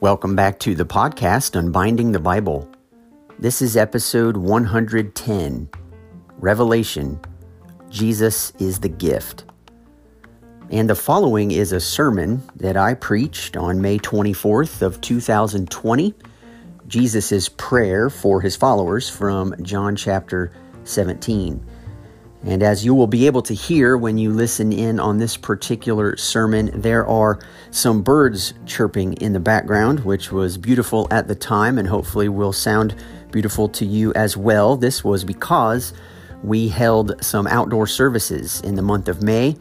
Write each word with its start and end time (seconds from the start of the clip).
Welcome 0.00 0.36
back 0.36 0.60
to 0.60 0.76
the 0.76 0.84
podcast 0.84 1.56
Unbinding 1.56 2.12
the 2.12 2.20
Bible. 2.20 2.70
This 3.40 3.60
is 3.60 3.76
episode 3.76 4.36
110 4.36 5.68
Revelation 6.38 7.20
Jesus 7.88 8.52
is 8.60 8.78
the 8.78 8.88
Gift. 8.88 9.42
And 10.70 10.88
the 10.88 10.94
following 10.94 11.50
is 11.50 11.72
a 11.72 11.80
sermon 11.80 12.44
that 12.54 12.76
I 12.76 12.94
preached 12.94 13.56
on 13.56 13.82
May 13.82 13.98
24th 13.98 14.82
of 14.82 15.00
2020. 15.00 16.14
Jesus' 16.86 17.48
prayer 17.48 18.08
for 18.08 18.40
his 18.40 18.54
followers 18.54 19.10
from 19.10 19.52
John 19.64 19.96
chapter 19.96 20.52
17. 20.84 21.66
And 22.42 22.62
as 22.62 22.84
you 22.84 22.94
will 22.94 23.06
be 23.06 23.26
able 23.26 23.42
to 23.42 23.54
hear 23.54 23.98
when 23.98 24.16
you 24.16 24.32
listen 24.32 24.72
in 24.72 24.98
on 24.98 25.18
this 25.18 25.36
particular 25.36 26.16
sermon, 26.16 26.70
there 26.74 27.06
are 27.06 27.38
some 27.70 28.02
birds 28.02 28.54
chirping 28.64 29.12
in 29.14 29.34
the 29.34 29.40
background, 29.40 30.00
which 30.00 30.32
was 30.32 30.56
beautiful 30.56 31.06
at 31.10 31.28
the 31.28 31.34
time 31.34 31.76
and 31.76 31.86
hopefully 31.86 32.30
will 32.30 32.52
sound 32.52 32.94
beautiful 33.30 33.68
to 33.68 33.84
you 33.84 34.12
as 34.14 34.38
well. 34.38 34.76
This 34.76 35.04
was 35.04 35.22
because 35.22 35.92
we 36.42 36.68
held 36.68 37.22
some 37.22 37.46
outdoor 37.46 37.86
services 37.86 38.62
in 38.62 38.74
the 38.74 38.82
month 38.82 39.08
of 39.08 39.22
May, 39.22 39.56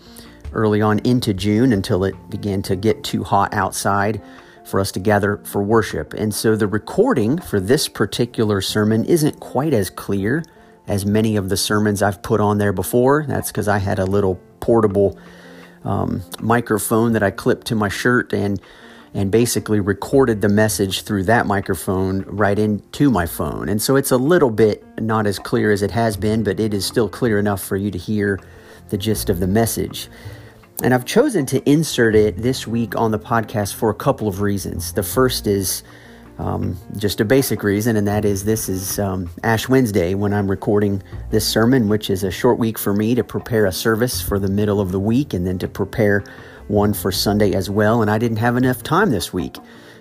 early 0.53 0.81
on 0.81 0.99
into 0.99 1.33
June, 1.33 1.73
until 1.73 2.05
it 2.05 2.15
began 2.29 2.61
to 2.61 2.77
get 2.77 3.03
too 3.03 3.25
hot 3.25 3.53
outside 3.53 4.21
for 4.63 4.79
us 4.79 4.91
to 4.93 4.99
gather 4.99 5.37
for 5.43 5.61
worship. 5.61 6.13
And 6.13 6.33
so 6.33 6.55
the 6.55 6.67
recording 6.67 7.39
for 7.39 7.59
this 7.59 7.89
particular 7.89 8.61
sermon 8.61 9.03
isn't 9.03 9.41
quite 9.41 9.73
as 9.73 9.89
clear 9.89 10.43
as 10.89 11.05
many 11.05 11.37
of 11.37 11.47
the 11.47 11.55
sermons 11.55 12.01
I've 12.01 12.21
put 12.21 12.41
on 12.41 12.57
there 12.57 12.73
before. 12.73 13.23
That's 13.27 13.51
because 13.51 13.69
I 13.69 13.77
had 13.77 13.99
a 13.99 14.05
little 14.05 14.35
portable 14.59 15.17
um, 15.85 16.21
microphone 16.41 17.13
that 17.13 17.23
I 17.23 17.31
clipped 17.31 17.67
to 17.67 17.75
my 17.75 17.87
shirt 17.87 18.33
and 18.33 18.59
and 19.11 19.31
basically 19.31 19.79
recorded 19.79 20.41
the 20.41 20.49
message 20.49 21.01
through 21.01 21.23
that 21.23 21.47
microphone 21.47 22.21
right 22.27 22.59
into 22.59 23.09
my 23.09 23.25
phone. 23.25 23.67
And 23.67 23.81
so 23.81 23.95
it's 23.95 24.11
a 24.11 24.17
little 24.17 24.51
bit 24.51 24.83
not 25.01 25.25
as 25.25 25.39
clear 25.39 25.71
as 25.71 25.81
it 25.81 25.89
has 25.89 26.15
been, 26.15 26.43
but 26.43 26.59
it 26.59 26.75
is 26.75 26.85
still 26.85 27.09
clear 27.09 27.39
enough 27.39 27.63
for 27.63 27.75
you 27.75 27.89
to 27.89 27.97
hear 27.97 28.39
the 28.89 28.99
gist 28.99 29.31
of 29.31 29.39
the 29.39 29.47
message. 29.47 30.09
And 30.83 30.93
I've 30.93 31.05
chosen 31.05 31.47
to 31.47 31.67
insert 31.67 32.15
it 32.15 32.37
this 32.37 32.67
week 32.67 32.95
on 32.95 33.09
the 33.09 33.17
podcast 33.17 33.73
for 33.73 33.89
a 33.89 33.95
couple 33.95 34.27
of 34.27 34.41
reasons. 34.41 34.93
The 34.93 35.01
first 35.01 35.47
is 35.47 35.81
um, 36.39 36.77
just 36.97 37.19
a 37.19 37.25
basic 37.25 37.63
reason, 37.63 37.97
and 37.97 38.07
that 38.07 38.23
is 38.23 38.45
this 38.45 38.69
is 38.69 38.97
um, 38.97 39.29
Ash 39.43 39.67
Wednesday 39.67 40.13
when 40.13 40.33
I'm 40.33 40.49
recording 40.49 41.03
this 41.31 41.45
sermon, 41.45 41.89
which 41.89 42.09
is 42.09 42.23
a 42.23 42.31
short 42.31 42.57
week 42.57 42.79
for 42.79 42.93
me 42.93 43.13
to 43.15 43.25
prepare 43.25 43.65
a 43.65 43.73
service 43.73 44.21
for 44.21 44.39
the 44.39 44.47
middle 44.47 44.79
of 44.79 44.93
the 44.93 44.99
week 45.01 45.33
and 45.33 45.45
then 45.45 45.59
to 45.59 45.67
prepare 45.67 46.23
one 46.69 46.93
for 46.93 47.11
Sunday 47.11 47.53
as 47.53 47.69
well. 47.69 48.01
And 48.01 48.09
I 48.09 48.17
didn't 48.17 48.37
have 48.37 48.55
enough 48.55 48.83
time 48.83 49.11
this 49.11 49.33
week 49.33 49.57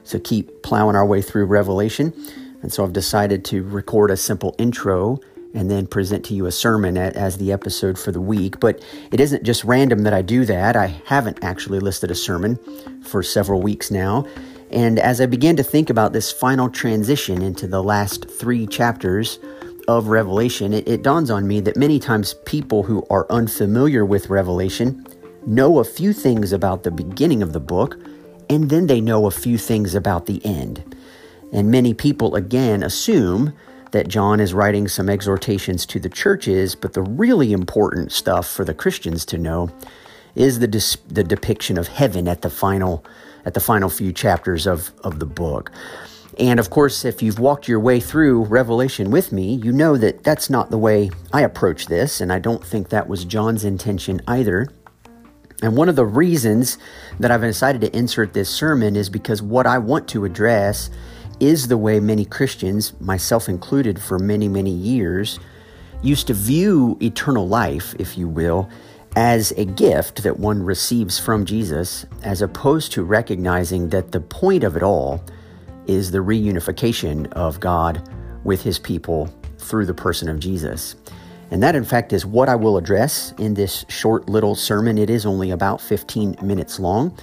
to 0.07 0.21
keep 0.21 0.63
plowing 0.63 0.95
our 0.95 1.05
way 1.05 1.23
through 1.23 1.47
Revelation. 1.47 2.15
And 2.63 2.73
so 2.73 2.85
I've 2.85 2.93
decided 2.93 3.45
to 3.47 3.65
record 3.65 4.13
a 4.13 4.17
simple 4.17 4.55
intro 4.59 5.19
and 5.55 5.69
then 5.69 5.89
present 5.89 6.25
to 6.27 6.35
you 6.35 6.47
a 6.47 6.53
sermon 6.53 6.97
as 6.97 7.39
the 7.39 7.51
episode 7.51 7.99
for 7.99 8.13
the 8.13 8.21
week. 8.21 8.61
But 8.61 8.85
it 9.11 9.19
isn't 9.19 9.43
just 9.43 9.65
random 9.65 10.03
that 10.03 10.13
I 10.13 10.23
do 10.23 10.45
that. 10.45 10.77
I 10.77 10.87
haven't 11.07 11.43
actually 11.43 11.81
listed 11.81 12.13
a 12.13 12.15
sermon 12.15 12.59
for 13.03 13.25
several 13.25 13.61
weeks 13.61 13.91
now. 13.91 14.25
And 14.71 14.99
as 14.99 15.21
I 15.21 15.27
began 15.27 15.57
to 15.57 15.63
think 15.63 15.89
about 15.89 16.13
this 16.13 16.31
final 16.31 16.69
transition 16.69 17.43
into 17.43 17.67
the 17.67 17.83
last 17.83 18.29
three 18.31 18.67
chapters 18.67 19.39
of 19.87 20.09
Revelation, 20.09 20.75
it, 20.75 20.87
it, 20.87 21.03
dawns 21.03 21.31
on 21.31 21.49
me 21.49 21.61
that 21.61 21.77
many 21.77 21.99
times 21.99 22.35
people 22.45 22.83
who 22.83 23.07
are 23.09 23.27
unfamiliar 23.31 24.05
with 24.05 24.29
Revelation 24.29 25.07
know 25.47 25.79
a 25.79 25.85
few 25.85 26.13
things 26.13 26.53
about 26.53 26.83
the 26.83 26.91
beginning 26.91 27.43
of 27.43 27.55
the 27.55 27.61
book, 27.61 27.97
and 28.51 28.69
then 28.69 28.87
they 28.87 29.01
know 29.01 29.27
a 29.27 29.31
few 29.31 29.57
things 29.57 29.95
about 29.95 30.27
the 30.27 30.45
end. 30.45 30.95
And 31.53 31.71
many 31.71 31.95
people, 31.95 32.35
again, 32.35 32.83
assume 32.83 33.55
that 33.93 34.09
John 34.09 34.39
is 34.39 34.53
writing 34.53 34.87
some 34.87 35.09
exhortations 35.09 35.87
to 35.87 35.99
the 35.99 36.11
churches, 36.11 36.75
but 36.75 36.93
the 36.93 37.03
really 37.03 37.53
important 37.53 38.13
stuff 38.13 38.47
for 38.47 38.67
the 38.67 38.75
Christians 38.75 39.25
to 39.27 39.39
know 39.39 39.71
is 40.35 40.59
the, 40.59 40.69
dis- 40.69 40.99
the 41.09 41.25
depiction 41.25 41.79
of 41.79 41.89
heaven 41.89 42.29
at 42.29 42.43
the 42.43 42.51
final 42.51 43.03
at 43.49 43.55
the 43.55 43.61
final 43.61 43.89
few 43.89 44.13
chapters 44.13 44.67
of, 44.67 44.93
of 45.03 45.21
the 45.21 45.27
book. 45.27 45.73
And 46.39 46.61
of 46.61 46.69
course, 46.69 47.07
if 47.07 47.23
you've 47.23 47.39
walked 47.39 47.67
your 47.67 47.81
way 47.81 47.99
through 47.99 48.45
Revelation 48.45 49.11
with 49.11 49.33
me, 49.33 49.55
you 49.55 49.73
know 49.73 49.97
that 49.97 50.23
that's 50.23 50.51
not 50.51 50.71
the 50.71 50.77
way 50.77 51.11
I 51.33 51.41
approach 51.41 51.87
this, 51.87 52.21
and 52.21 52.31
I 52.31 52.41
don't 52.41 52.63
think 52.63 52.91
that 52.91 53.09
was 53.09 53.25
John's 53.25 53.65
intention 53.65 54.21
either. 54.29 54.69
And 55.63 55.79
one 55.79 55.89
of 55.89 55.97
the 55.97 56.05
reasons 56.05 56.77
that 57.19 57.31
I've 57.31 57.41
decided 57.41 57.81
to 57.81 57.97
insert 57.97 58.35
this 58.35 58.51
sermon 58.51 58.97
is 58.97 59.09
because 59.09 59.41
what 59.41 59.67
I 59.67 59.79
want 59.79 60.07
to 60.09 60.27
address 60.27 60.91
is 61.41 61.69
the 61.69 61.79
way 61.79 62.01
many 62.01 62.27
Christians, 62.27 62.93
myself 63.01 63.49
included 63.49 63.99
for 63.99 64.19
many, 64.19 64.47
many 64.47 64.73
years, 64.73 65.41
used 66.03 66.27
to 66.27 66.35
view 66.35 66.99
eternal 67.01 67.49
life, 67.49 67.95
if 67.99 68.19
you 68.19 68.29
will, 68.29 68.69
as 69.21 69.51
a 69.57 69.65
gift 69.65 70.23
that 70.23 70.39
one 70.39 70.63
receives 70.63 71.19
from 71.19 71.45
Jesus, 71.45 72.07
as 72.23 72.41
opposed 72.41 72.93
to 72.93 73.03
recognizing 73.03 73.89
that 73.89 74.13
the 74.13 74.21
point 74.21 74.63
of 74.63 74.77
it 74.77 74.83
all 74.85 75.21
is 75.89 76.13
the 76.13 76.19
reunification 76.19 77.27
of 77.33 77.59
God 77.59 78.09
with 78.45 78.63
his 78.63 78.79
people 78.79 79.29
through 79.59 79.87
the 79.87 79.93
person 79.93 80.29
of 80.29 80.39
Jesus. 80.39 80.95
And 81.51 81.61
that, 81.65 81.75
in 81.75 81.85
fact, 81.85 82.13
is 82.13 82.25
what 82.25 82.49
I 82.49 82.55
will 82.55 82.77
address 82.77 83.35
in 83.39 83.55
this 83.55 83.85
short 83.89 84.29
little 84.29 84.55
sermon. 84.55 84.99
It 84.99 85.11
is 85.11 85.27
only 85.27 85.51
about 85.51 85.81
15 85.81 86.37
minutes 86.41 86.79
long. 86.79 87.19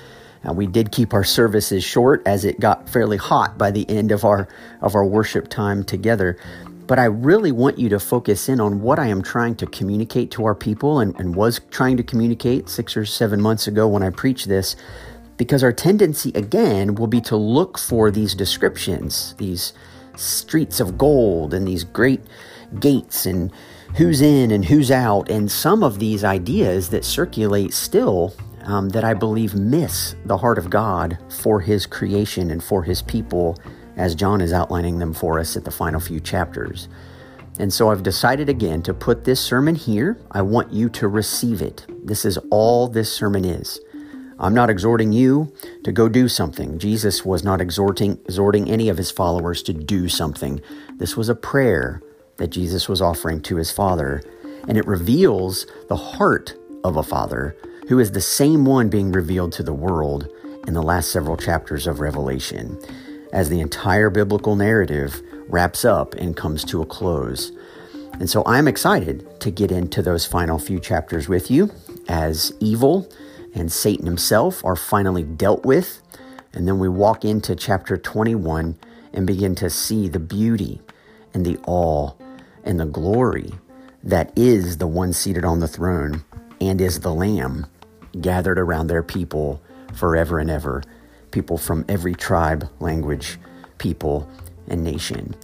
We 0.53 0.67
did 0.67 0.91
keep 0.91 1.13
our 1.13 1.23
services 1.23 1.83
short 1.83 2.21
as 2.27 2.43
it 2.43 2.59
got 2.59 2.89
fairly 2.89 3.17
hot 3.17 3.57
by 3.57 3.71
the 3.71 3.89
end 3.89 4.11
of 4.11 4.25
our 4.25 4.47
of 4.81 4.95
our 4.95 5.05
worship 5.05 5.47
time 5.47 5.83
together. 5.83 6.37
But 6.87 6.99
I 6.99 7.05
really 7.05 7.51
want 7.51 7.79
you 7.79 7.89
to 7.89 7.99
focus 7.99 8.47
in 8.47 8.59
on 8.59 8.81
what 8.81 8.99
I 8.99 9.07
am 9.07 9.23
trying 9.23 9.55
to 9.55 9.65
communicate 9.65 10.29
to 10.31 10.45
our 10.45 10.53
people 10.53 10.99
and, 10.99 11.19
and 11.19 11.35
was 11.35 11.61
trying 11.71 11.97
to 11.97 12.03
communicate 12.03 12.69
six 12.69 12.95
or 12.95 13.05
seven 13.05 13.41
months 13.41 13.67
ago 13.67 13.87
when 13.87 14.03
I 14.03 14.11
preached 14.11 14.47
this, 14.47 14.75
because 15.37 15.63
our 15.63 15.73
tendency 15.73 16.31
again 16.35 16.95
will 16.95 17.07
be 17.07 17.21
to 17.21 17.35
look 17.35 17.77
for 17.77 18.11
these 18.11 18.35
descriptions, 18.35 19.33
these 19.37 19.73
streets 20.15 20.79
of 20.79 20.97
gold 20.97 21.53
and 21.53 21.67
these 21.67 21.83
great 21.83 22.21
gates 22.79 23.25
and 23.25 23.51
who's 23.97 24.21
in 24.21 24.51
and 24.51 24.65
who's 24.65 24.91
out, 24.91 25.29
and 25.29 25.51
some 25.51 25.83
of 25.83 25.99
these 25.99 26.23
ideas 26.23 26.89
that 26.89 27.03
circulate 27.03 27.73
still 27.73 28.33
um, 28.65 28.89
that 28.89 29.03
I 29.03 29.13
believe 29.13 29.55
miss 29.55 30.15
the 30.25 30.37
heart 30.37 30.57
of 30.57 30.69
God 30.69 31.17
for 31.29 31.61
His 31.61 31.85
creation 31.85 32.51
and 32.51 32.63
for 32.63 32.83
His 32.83 33.01
people 33.01 33.57
as 33.95 34.15
John 34.15 34.41
is 34.41 34.53
outlining 34.53 34.99
them 34.99 35.13
for 35.13 35.39
us 35.39 35.55
at 35.55 35.65
the 35.65 35.71
final 35.71 35.99
few 35.99 36.19
chapters. 36.19 36.87
And 37.57 37.71
so 37.71 37.89
I've 37.89 38.03
decided 38.03 38.49
again 38.49 38.81
to 38.83 38.93
put 38.93 39.23
this 39.23 39.39
sermon 39.39 39.75
here. 39.75 40.17
I 40.31 40.41
want 40.41 40.73
you 40.73 40.89
to 40.89 41.07
receive 41.07 41.61
it. 41.61 41.85
This 42.03 42.25
is 42.25 42.37
all 42.49 42.87
this 42.87 43.11
sermon 43.11 43.45
is. 43.45 43.79
I'm 44.37 44.53
not 44.53 44.69
exhorting 44.69 45.13
you 45.13 45.53
to 45.85 45.93
go 45.93 46.09
do 46.09 46.27
something. 46.27 46.77
Jesus 46.77 47.23
was 47.23 47.43
not 47.43 47.61
exhorting 47.61 48.19
exhorting 48.25 48.69
any 48.69 48.89
of 48.89 48.97
his 48.97 49.09
followers 49.09 49.63
to 49.63 49.73
do 49.73 50.09
something. 50.09 50.61
This 50.97 51.15
was 51.15 51.29
a 51.29 51.35
prayer 51.35 52.01
that 52.35 52.49
Jesus 52.49 52.89
was 52.89 53.01
offering 53.01 53.41
to 53.43 53.55
his 53.55 53.71
Father, 53.71 54.21
and 54.67 54.77
it 54.77 54.85
reveals 54.85 55.65
the 55.87 55.95
heart 55.95 56.53
of 56.83 56.97
a 56.97 57.03
Father 57.03 57.55
who 57.87 57.99
is 57.99 58.11
the 58.11 58.19
same 58.19 58.65
one 58.65 58.89
being 58.89 59.13
revealed 59.13 59.53
to 59.53 59.63
the 59.63 59.73
world 59.73 60.27
in 60.67 60.73
the 60.73 60.83
last 60.83 61.11
several 61.11 61.37
chapters 61.37 61.87
of 61.87 62.01
Revelation 62.01 62.77
as 63.35 63.49
the 63.49 63.59
entire 63.59 64.09
biblical 64.09 64.55
narrative 64.55 65.21
wraps 65.49 65.83
up 65.83 66.15
and 66.15 66.37
comes 66.37 66.63
to 66.63 66.81
a 66.81 66.85
close. 66.85 67.51
And 68.13 68.29
so 68.29 68.41
I'm 68.45 68.65
excited 68.65 69.41
to 69.41 69.51
get 69.51 69.73
into 69.73 70.01
those 70.01 70.25
final 70.25 70.57
few 70.57 70.79
chapters 70.79 71.27
with 71.27 71.51
you 71.51 71.69
as 72.07 72.53
evil 72.61 73.11
and 73.53 73.69
Satan 73.69 74.05
himself 74.05 74.63
are 74.63 74.77
finally 74.77 75.23
dealt 75.23 75.65
with. 75.65 76.01
And 76.53 76.65
then 76.65 76.79
we 76.79 76.87
walk 76.87 77.25
into 77.25 77.57
chapter 77.57 77.97
21 77.97 78.77
and 79.11 79.27
begin 79.27 79.53
to 79.55 79.69
see 79.69 80.07
the 80.07 80.19
beauty 80.19 80.81
and 81.33 81.45
the 81.45 81.59
awe 81.67 82.13
and 82.63 82.79
the 82.79 82.85
glory 82.85 83.51
that 84.01 84.31
is 84.37 84.77
the 84.77 84.87
one 84.87 85.11
seated 85.11 85.43
on 85.43 85.59
the 85.59 85.67
throne 85.67 86.23
and 86.61 86.79
is 86.79 87.01
the 87.01 87.13
Lamb 87.13 87.65
gathered 88.21 88.57
around 88.57 88.87
their 88.87 89.03
people 89.03 89.61
forever 89.93 90.39
and 90.39 90.49
ever 90.49 90.81
people 91.35 91.57
from 91.57 91.83
every 91.89 92.15
tribe, 92.15 92.69
language, 92.79 93.37
people, 93.77 94.27
and 94.69 94.85
nation. 94.85 95.35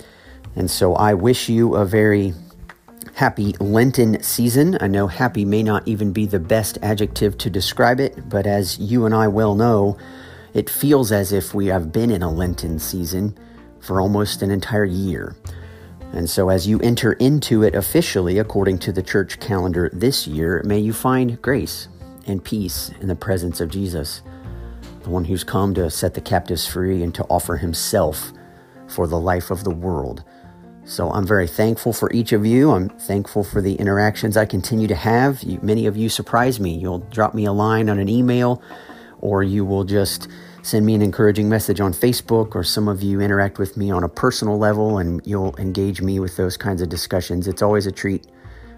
And 0.56 0.72
so 0.72 0.96
I 0.96 1.14
wish 1.14 1.50
you 1.50 1.76
a 1.76 1.84
very 1.84 2.34
happy 3.14 3.54
Lenten 3.60 4.24
season. 4.24 4.78
I 4.80 4.88
know 4.88 5.08
happy 5.08 5.44
may 5.44 5.62
not 5.62 5.86
even 5.86 6.14
be 6.14 6.26
the 6.26 6.40
best 6.40 6.78
adjective 6.82 7.38
to 7.40 7.50
describe 7.50 8.00
it, 8.00 8.30
but 8.30 8.48
as 8.48 8.80
you 8.80 9.06
and 9.06 9.14
I 9.14 9.28
well 9.28 9.54
know, 9.54 9.98
it 10.54 10.70
feels 10.70 11.12
as 11.12 11.34
if 11.34 11.54
we 11.54 11.68
have 11.68 11.92
been 11.92 12.10
in 12.10 12.24
a 12.24 12.32
Lenten 12.32 12.80
season 12.80 13.38
for 13.82 14.00
almost 14.00 14.42
an 14.42 14.50
entire 14.50 14.86
year. 14.86 15.36
And 16.14 16.30
so, 16.30 16.48
as 16.48 16.68
you 16.68 16.80
enter 16.80 17.14
into 17.14 17.64
it 17.64 17.76
officially, 17.76 18.38
according 18.38 18.80
to 18.80 18.94
the 18.94 19.04
church 19.04 19.42
calendar 19.42 19.90
this 19.92 20.26
year, 20.26 20.62
may 20.66 20.80
you 20.80 20.94
find 20.94 21.42
grace 21.42 21.90
and 22.28 22.42
peace 22.44 22.92
in 23.02 23.10
the 23.10 23.16
presence 23.16 23.60
of 23.60 23.70
Jesus, 23.70 24.22
the 25.04 25.10
one 25.10 25.26
who's 25.26 25.44
come 25.44 25.74
to 25.76 25.90
set 25.90 26.14
the 26.14 26.22
captives 26.22 26.68
free 26.68 27.04
and 27.04 27.14
to 27.16 27.24
offer 27.26 27.58
himself 27.58 28.32
for 28.88 29.08
the 29.08 29.20
life 29.20 29.52
of 29.52 29.64
the 29.64 29.72
world. 29.72 30.24
So, 30.84 31.12
I'm 31.12 31.28
very 31.28 31.48
thankful 31.48 31.94
for 31.94 32.12
each 32.12 32.32
of 32.32 32.46
you. 32.46 32.72
I'm 32.72 32.90
thankful 32.90 33.44
for 33.44 33.62
the 33.62 33.76
interactions 33.76 34.36
I 34.36 34.46
continue 34.46 34.88
to 34.88 34.96
have. 34.96 35.44
You, 35.44 35.60
many 35.62 35.86
of 35.86 35.96
you 35.96 36.10
surprise 36.10 36.60
me. 36.60 36.76
You'll 36.76 37.00
drop 37.00 37.34
me 37.34 37.46
a 37.46 37.52
line 37.52 37.88
on 37.88 38.00
an 38.00 38.10
email, 38.10 38.62
or 39.20 39.44
you 39.44 39.64
will 39.64 39.84
just 39.84 40.28
send 40.64 40.86
me 40.86 40.96
an 40.96 41.02
encouraging 41.02 41.50
message 41.50 41.80
on 41.80 41.94
Facebook, 41.94 42.56
or 42.56 42.64
some 42.64 42.88
of 42.88 43.02
you 43.02 43.22
interact 43.22 43.60
with 43.60 43.78
me 43.78 43.92
on 43.92 44.04
a 44.04 44.10
personal 44.10 44.58
level 44.58 44.98
and 44.98 45.22
you'll 45.26 45.56
engage 45.58 46.02
me 46.02 46.20
with 46.20 46.36
those 46.38 46.58
kinds 46.58 46.82
of 46.82 46.90
discussions. 46.90 47.48
It's 47.48 47.62
always 47.62 47.86
a 47.86 47.92
treat, 47.92 48.28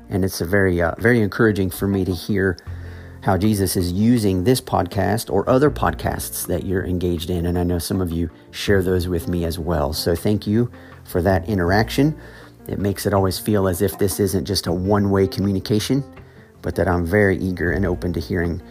and 0.09 0.23
it's 0.23 0.41
a 0.41 0.45
very, 0.45 0.81
uh, 0.81 0.95
very 0.99 1.21
encouraging 1.21 1.69
for 1.69 1.87
me 1.87 2.05
to 2.05 2.13
hear 2.13 2.57
how 3.23 3.37
Jesus 3.37 3.77
is 3.77 3.93
using 3.93 4.43
this 4.43 4.59
podcast 4.59 5.31
or 5.31 5.49
other 5.49 5.71
podcasts 5.71 6.45
that 6.47 6.65
you're 6.65 6.85
engaged 6.85 7.29
in. 7.29 7.45
And 7.45 7.57
I 7.57 7.63
know 7.63 7.79
some 7.79 8.01
of 8.01 8.11
you 8.11 8.29
share 8.51 8.83
those 8.83 9.07
with 9.07 9.29
me 9.29 9.45
as 9.45 9.57
well. 9.57 9.93
So 9.93 10.13
thank 10.13 10.45
you 10.45 10.69
for 11.05 11.21
that 11.21 11.47
interaction. 11.47 12.19
It 12.67 12.79
makes 12.79 13.05
it 13.05 13.13
always 13.13 13.39
feel 13.39 13.69
as 13.69 13.81
if 13.81 13.97
this 13.97 14.19
isn't 14.19 14.43
just 14.43 14.67
a 14.67 14.73
one 14.73 15.09
way 15.09 15.25
communication, 15.25 16.03
but 16.61 16.75
that 16.75 16.89
I'm 16.89 17.05
very 17.05 17.37
eager 17.37 17.71
and 17.71 17.85
open 17.85 18.11
to 18.11 18.19
hearing 18.19 18.61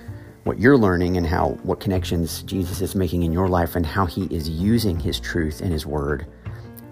what 0.45 0.59
you're 0.59 0.77
learning 0.77 1.17
and 1.17 1.27
how 1.27 1.51
what 1.63 1.81
connections 1.81 2.43
Jesus 2.43 2.83
is 2.83 2.95
making 2.95 3.23
in 3.23 3.33
your 3.33 3.49
life 3.49 3.75
and 3.75 3.87
how 3.87 4.05
he 4.05 4.25
is 4.27 4.51
using 4.51 5.01
his 5.01 5.19
truth 5.19 5.63
and 5.63 5.73
his 5.73 5.87
word 5.87 6.27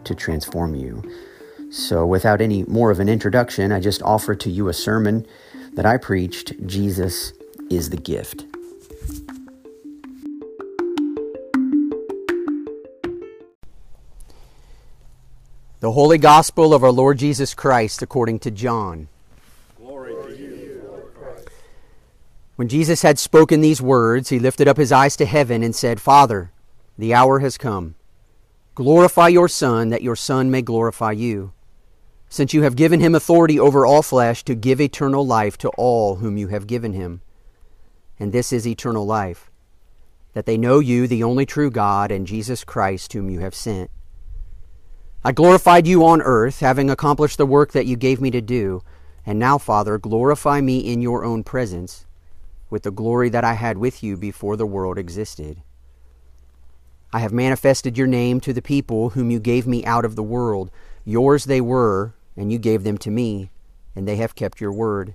to 0.04 0.14
transform 0.14 0.74
you. 0.74 1.02
So, 1.70 2.06
without 2.06 2.40
any 2.40 2.62
more 2.64 2.90
of 2.90 3.00
an 3.00 3.08
introduction, 3.08 3.70
I 3.70 3.80
just 3.80 4.02
offer 4.02 4.34
to 4.34 4.50
you 4.50 4.68
a 4.68 4.72
sermon 4.72 5.26
that 5.74 5.86
I 5.86 5.98
preached 5.98 6.54
Jesus 6.66 7.32
is 7.70 7.90
the 7.90 7.96
gift. 7.96 8.44
The 15.78 15.92
Holy 15.92 16.18
Gospel 16.18 16.74
of 16.74 16.84
our 16.84 16.92
Lord 16.92 17.16
Jesus 17.18 17.54
Christ 17.54 18.02
according 18.02 18.40
to 18.40 18.50
John. 18.50 19.08
Glory 19.78 20.12
to 20.12 20.36
you, 20.36 20.82
Lord 20.86 21.14
Christ. 21.14 21.48
When 22.56 22.68
Jesus 22.68 23.00
had 23.00 23.18
spoken 23.18 23.62
these 23.62 23.80
words, 23.80 24.28
he 24.28 24.38
lifted 24.38 24.68
up 24.68 24.76
his 24.76 24.92
eyes 24.92 25.16
to 25.16 25.24
heaven 25.24 25.62
and 25.62 25.74
said, 25.74 25.98
Father, 25.98 26.52
the 26.98 27.14
hour 27.14 27.38
has 27.38 27.56
come. 27.56 27.94
Glorify 28.74 29.28
your 29.28 29.48
Son, 29.48 29.88
that 29.88 30.02
your 30.02 30.16
Son 30.16 30.50
may 30.50 30.60
glorify 30.60 31.12
you, 31.12 31.52
since 32.28 32.52
you 32.52 32.62
have 32.62 32.76
given 32.76 33.00
him 33.00 33.14
authority 33.14 33.58
over 33.58 33.86
all 33.86 34.02
flesh 34.02 34.44
to 34.44 34.54
give 34.54 34.82
eternal 34.82 35.26
life 35.26 35.56
to 35.58 35.70
all 35.70 36.16
whom 36.16 36.36
you 36.36 36.48
have 36.48 36.66
given 36.66 36.92
him. 36.92 37.22
And 38.20 38.30
this 38.30 38.52
is 38.52 38.68
eternal 38.68 39.06
life, 39.06 39.50
that 40.34 40.44
they 40.46 40.58
know 40.58 40.78
you, 40.78 41.08
the 41.08 41.24
only 41.24 41.46
true 41.46 41.70
God, 41.70 42.12
and 42.12 42.26
Jesus 42.26 42.62
Christ, 42.64 43.14
whom 43.14 43.30
you 43.30 43.40
have 43.40 43.54
sent. 43.54 43.90
I 45.24 45.32
glorified 45.32 45.86
you 45.86 46.04
on 46.04 46.22
earth, 46.22 46.60
having 46.60 46.90
accomplished 46.90 47.38
the 47.38 47.46
work 47.46 47.72
that 47.72 47.86
you 47.86 47.96
gave 47.96 48.20
me 48.20 48.30
to 48.30 48.40
do. 48.40 48.82
And 49.26 49.38
now, 49.38 49.58
Father, 49.58 49.98
glorify 49.98 50.60
me 50.60 50.78
in 50.78 51.02
your 51.02 51.24
own 51.24 51.44
presence 51.44 52.06
with 52.68 52.82
the 52.84 52.90
glory 52.90 53.28
that 53.30 53.44
I 53.44 53.54
had 53.54 53.78
with 53.78 54.02
you 54.02 54.16
before 54.16 54.56
the 54.56 54.66
world 54.66 54.98
existed. 54.98 55.62
I 57.12 57.18
have 57.20 57.32
manifested 57.32 57.98
your 57.98 58.06
name 58.06 58.40
to 58.40 58.52
the 58.52 58.62
people 58.62 59.10
whom 59.10 59.30
you 59.30 59.40
gave 59.40 59.66
me 59.66 59.84
out 59.84 60.04
of 60.04 60.14
the 60.14 60.22
world. 60.22 60.70
Yours 61.04 61.44
they 61.44 61.60
were, 61.60 62.14
and 62.36 62.52
you 62.52 62.58
gave 62.58 62.84
them 62.84 62.96
to 62.98 63.10
me, 63.10 63.50
and 63.96 64.06
they 64.06 64.16
have 64.16 64.34
kept 64.34 64.60
your 64.60 64.72
word. 64.72 65.14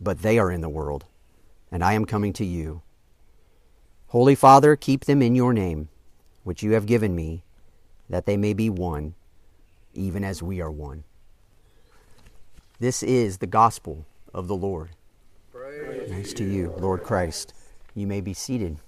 but 0.00 0.22
they 0.22 0.38
are 0.38 0.50
in 0.50 0.60
the 0.60 0.68
world, 0.68 1.04
and 1.70 1.84
I 1.84 1.92
am 1.92 2.04
coming 2.04 2.32
to 2.34 2.44
you. 2.44 2.82
Holy 4.08 4.34
Father, 4.34 4.74
keep 4.74 5.04
them 5.04 5.22
in 5.22 5.34
your 5.34 5.52
name, 5.52 5.88
which 6.42 6.62
you 6.62 6.72
have 6.72 6.86
given 6.86 7.14
me, 7.14 7.44
that 8.08 8.26
they 8.26 8.36
may 8.36 8.54
be 8.54 8.70
one, 8.70 9.14
even 9.94 10.24
as 10.24 10.42
we 10.42 10.60
are 10.60 10.70
one. 10.70 11.04
This 12.80 13.02
is 13.02 13.38
the 13.38 13.46
gospel 13.46 14.06
of 14.32 14.48
the 14.48 14.56
Lord. 14.56 14.90
Thanks 16.08 16.32
to 16.34 16.44
you, 16.44 16.74
Lord 16.78 17.02
Christ. 17.02 17.54
You 17.94 18.06
may 18.06 18.20
be 18.20 18.32
seated. 18.32 18.78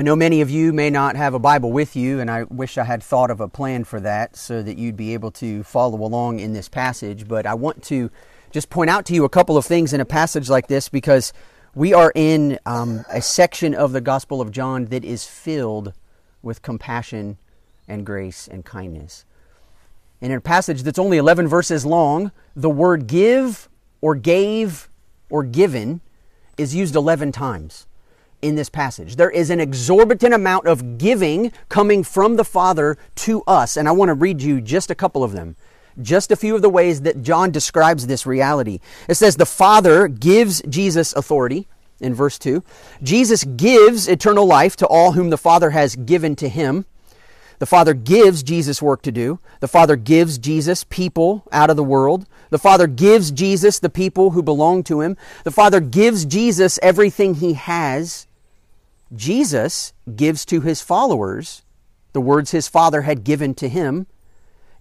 I 0.00 0.02
know 0.02 0.16
many 0.16 0.40
of 0.40 0.48
you 0.48 0.72
may 0.72 0.88
not 0.88 1.14
have 1.16 1.34
a 1.34 1.38
Bible 1.38 1.72
with 1.72 1.94
you, 1.94 2.20
and 2.20 2.30
I 2.30 2.44
wish 2.44 2.78
I 2.78 2.84
had 2.84 3.02
thought 3.02 3.30
of 3.30 3.42
a 3.42 3.48
plan 3.48 3.84
for 3.84 4.00
that 4.00 4.34
so 4.34 4.62
that 4.62 4.78
you'd 4.78 4.96
be 4.96 5.12
able 5.12 5.30
to 5.32 5.62
follow 5.62 6.02
along 6.02 6.40
in 6.40 6.54
this 6.54 6.70
passage. 6.70 7.28
But 7.28 7.44
I 7.44 7.52
want 7.52 7.82
to 7.82 8.10
just 8.50 8.70
point 8.70 8.88
out 8.88 9.04
to 9.04 9.14
you 9.14 9.26
a 9.26 9.28
couple 9.28 9.58
of 9.58 9.66
things 9.66 9.92
in 9.92 10.00
a 10.00 10.06
passage 10.06 10.48
like 10.48 10.68
this 10.68 10.88
because 10.88 11.34
we 11.74 11.92
are 11.92 12.12
in 12.14 12.58
um, 12.64 13.04
a 13.10 13.20
section 13.20 13.74
of 13.74 13.92
the 13.92 14.00
Gospel 14.00 14.40
of 14.40 14.50
John 14.50 14.86
that 14.86 15.04
is 15.04 15.26
filled 15.26 15.92
with 16.40 16.62
compassion 16.62 17.36
and 17.86 18.06
grace 18.06 18.48
and 18.48 18.64
kindness. 18.64 19.26
And 20.22 20.32
in 20.32 20.38
a 20.38 20.40
passage 20.40 20.82
that's 20.82 20.98
only 20.98 21.18
11 21.18 21.46
verses 21.46 21.84
long, 21.84 22.32
the 22.56 22.70
word 22.70 23.06
give 23.06 23.68
or 24.00 24.14
gave 24.14 24.88
or 25.28 25.44
given 25.44 26.00
is 26.56 26.74
used 26.74 26.96
11 26.96 27.32
times 27.32 27.86
in 28.42 28.54
this 28.54 28.68
passage. 28.68 29.16
There 29.16 29.30
is 29.30 29.50
an 29.50 29.60
exorbitant 29.60 30.34
amount 30.34 30.66
of 30.66 30.98
giving 30.98 31.52
coming 31.68 32.02
from 32.02 32.36
the 32.36 32.44
Father 32.44 32.96
to 33.16 33.42
us. 33.46 33.76
And 33.76 33.88
I 33.88 33.92
want 33.92 34.08
to 34.08 34.14
read 34.14 34.42
you 34.42 34.60
just 34.60 34.90
a 34.90 34.94
couple 34.94 35.22
of 35.22 35.32
them. 35.32 35.56
Just 36.00 36.30
a 36.30 36.36
few 36.36 36.54
of 36.54 36.62
the 36.62 36.70
ways 36.70 37.02
that 37.02 37.22
John 37.22 37.50
describes 37.50 38.06
this 38.06 38.24
reality. 38.24 38.80
It 39.08 39.16
says, 39.16 39.36
The 39.36 39.46
Father 39.46 40.08
gives 40.08 40.62
Jesus 40.62 41.12
authority 41.12 41.66
in 42.00 42.14
verse 42.14 42.38
2. 42.38 42.62
Jesus 43.02 43.44
gives 43.44 44.08
eternal 44.08 44.46
life 44.46 44.76
to 44.76 44.86
all 44.86 45.12
whom 45.12 45.30
the 45.30 45.36
Father 45.36 45.70
has 45.70 45.96
given 45.96 46.36
to 46.36 46.48
him. 46.48 46.86
The 47.60 47.66
Father 47.66 47.92
gives 47.92 48.42
Jesus 48.42 48.80
work 48.80 49.02
to 49.02 49.12
do. 49.12 49.38
The 49.60 49.68
Father 49.68 49.94
gives 49.94 50.38
Jesus 50.38 50.82
people 50.84 51.44
out 51.52 51.68
of 51.68 51.76
the 51.76 51.84
world. 51.84 52.26
The 52.48 52.58
Father 52.58 52.86
gives 52.86 53.30
Jesus 53.30 53.78
the 53.78 53.90
people 53.90 54.30
who 54.30 54.42
belong 54.42 54.82
to 54.84 55.02
Him. 55.02 55.16
The 55.44 55.50
Father 55.50 55.78
gives 55.78 56.24
Jesus 56.24 56.78
everything 56.82 57.34
He 57.34 57.52
has. 57.52 58.26
Jesus 59.14 59.92
gives 60.14 60.44
to 60.46 60.60
His 60.60 60.80
followers 60.80 61.62
the 62.12 62.20
words 62.20 62.50
His 62.50 62.68
Father 62.68 63.02
had 63.02 63.24
given 63.24 63.54
to 63.54 63.68
Him. 63.68 64.06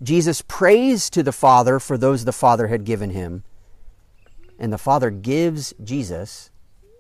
Jesus 0.01 0.41
prays 0.48 1.09
to 1.09 1.24
the 1.24 1.31
Father 1.31 1.79
for 1.79 1.98
those 1.98 2.25
the 2.25 2.31
Father 2.31 2.67
had 2.67 2.83
given 2.86 3.09
Him. 3.12 3.43
And 4.57 4.71
the 4.71 4.77
Father 4.77 5.09
gives 5.09 5.74
Jesus 5.83 6.50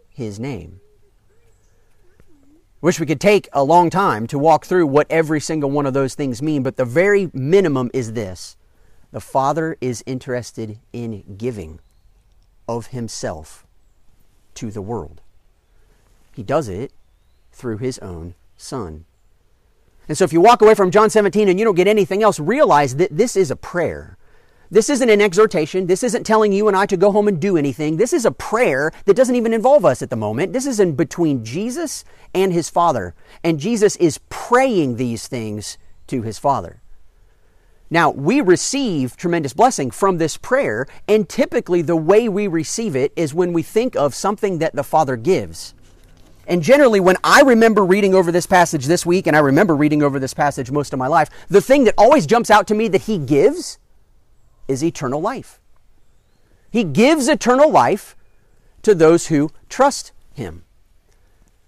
His 0.09 0.39
name. 0.39 0.79
Wish 2.81 2.99
we 2.99 3.05
could 3.05 3.19
take 3.19 3.49
a 3.51 3.63
long 3.63 3.89
time 3.89 4.25
to 4.27 4.39
walk 4.39 4.65
through 4.65 4.87
what 4.87 5.07
every 5.09 5.41
single 5.41 5.69
one 5.69 5.85
of 5.85 5.93
those 5.93 6.15
things 6.15 6.41
mean, 6.41 6.63
but 6.63 6.77
the 6.77 6.85
very 6.85 7.29
minimum 7.33 7.91
is 7.93 8.13
this 8.13 8.55
the 9.11 9.19
Father 9.19 9.75
is 9.81 10.03
interested 10.05 10.79
in 10.93 11.35
giving 11.37 11.79
of 12.67 12.87
Himself 12.87 13.65
to 14.53 14.71
the 14.71 14.81
world. 14.81 15.21
He 16.33 16.43
does 16.43 16.69
it 16.69 16.93
through 17.59 17.77
His 17.77 17.99
own 17.99 18.33
Son. 18.57 19.05
And 20.07 20.17
so 20.17 20.23
if 20.23 20.33
you 20.33 20.41
walk 20.41 20.63
away 20.63 20.73
from 20.73 20.89
John 20.89 21.11
17 21.11 21.47
and 21.47 21.59
you 21.59 21.65
don't 21.65 21.75
get 21.75 21.87
anything 21.87 22.23
else, 22.23 22.39
realize 22.39 22.95
that 22.95 23.15
this 23.15 23.35
is 23.35 23.51
a 23.51 23.55
prayer. 23.55 24.17
This 24.71 24.89
isn't 24.89 25.09
an 25.09 25.21
exhortation. 25.21 25.85
This 25.85 26.03
isn't 26.03 26.25
telling 26.25 26.51
you 26.51 26.67
and 26.67 26.75
I 26.75 26.85
to 26.87 26.97
go 26.97 27.11
home 27.11 27.27
and 27.27 27.39
do 27.39 27.57
anything. 27.57 27.97
This 27.97 28.13
is 28.13 28.25
a 28.25 28.31
prayer 28.31 28.91
that 29.05 29.15
doesn't 29.15 29.35
even 29.35 29.53
involve 29.53 29.85
us 29.85 30.01
at 30.01 30.09
the 30.09 30.15
moment. 30.15 30.53
This 30.53 30.65
is 30.65 30.79
in 30.79 30.95
between 30.95 31.45
Jesus 31.45 32.05
and 32.33 32.51
his 32.53 32.69
Father. 32.69 33.13
And 33.43 33.59
Jesus 33.59 33.95
is 33.97 34.19
praying 34.29 34.95
these 34.95 35.27
things 35.27 35.77
to 36.07 36.21
his 36.23 36.39
Father. 36.39 36.81
Now, 37.91 38.11
we 38.11 38.41
receive 38.41 39.17
tremendous 39.17 39.53
blessing 39.53 39.89
from 39.89 40.19
this 40.19 40.37
prayer, 40.37 40.85
and 41.07 41.27
typically 41.27 41.81
the 41.81 41.95
way 41.95 42.29
we 42.29 42.45
receive 42.45 42.95
it 42.95 43.11
is 43.15 43.33
when 43.33 43.51
we 43.51 43.63
think 43.63 43.95
of 43.95 44.13
something 44.13 44.59
that 44.59 44.75
the 44.75 44.83
Father 44.83 45.15
gives. 45.15 45.73
And 46.49 46.63
generally, 46.63 46.99
when 46.99 47.15
I 47.23 47.41
remember 47.41 47.85
reading 47.85 48.15
over 48.15 48.31
this 48.31 48.47
passage 48.47 48.87
this 48.87 49.05
week, 49.05 49.27
and 49.27 49.37
I 49.37 49.39
remember 49.39 49.75
reading 49.75 50.01
over 50.01 50.17
this 50.17 50.33
passage 50.33 50.71
most 50.71 50.93
of 50.93 50.99
my 50.99 51.05
life, 51.05 51.29
the 51.47 51.61
thing 51.61 51.83
that 51.83 51.93
always 51.95 52.25
jumps 52.25 52.49
out 52.49 52.65
to 52.67 52.75
me 52.75 52.87
that 52.87 53.03
he 53.03 53.19
gives 53.19 53.77
is 54.67 54.83
eternal 54.83 55.21
life. 55.21 55.61
He 56.71 56.83
gives 56.83 57.27
eternal 57.27 57.69
life 57.69 58.15
to 58.81 58.95
those 58.95 59.27
who 59.27 59.51
trust 59.69 60.11
him. 60.33 60.63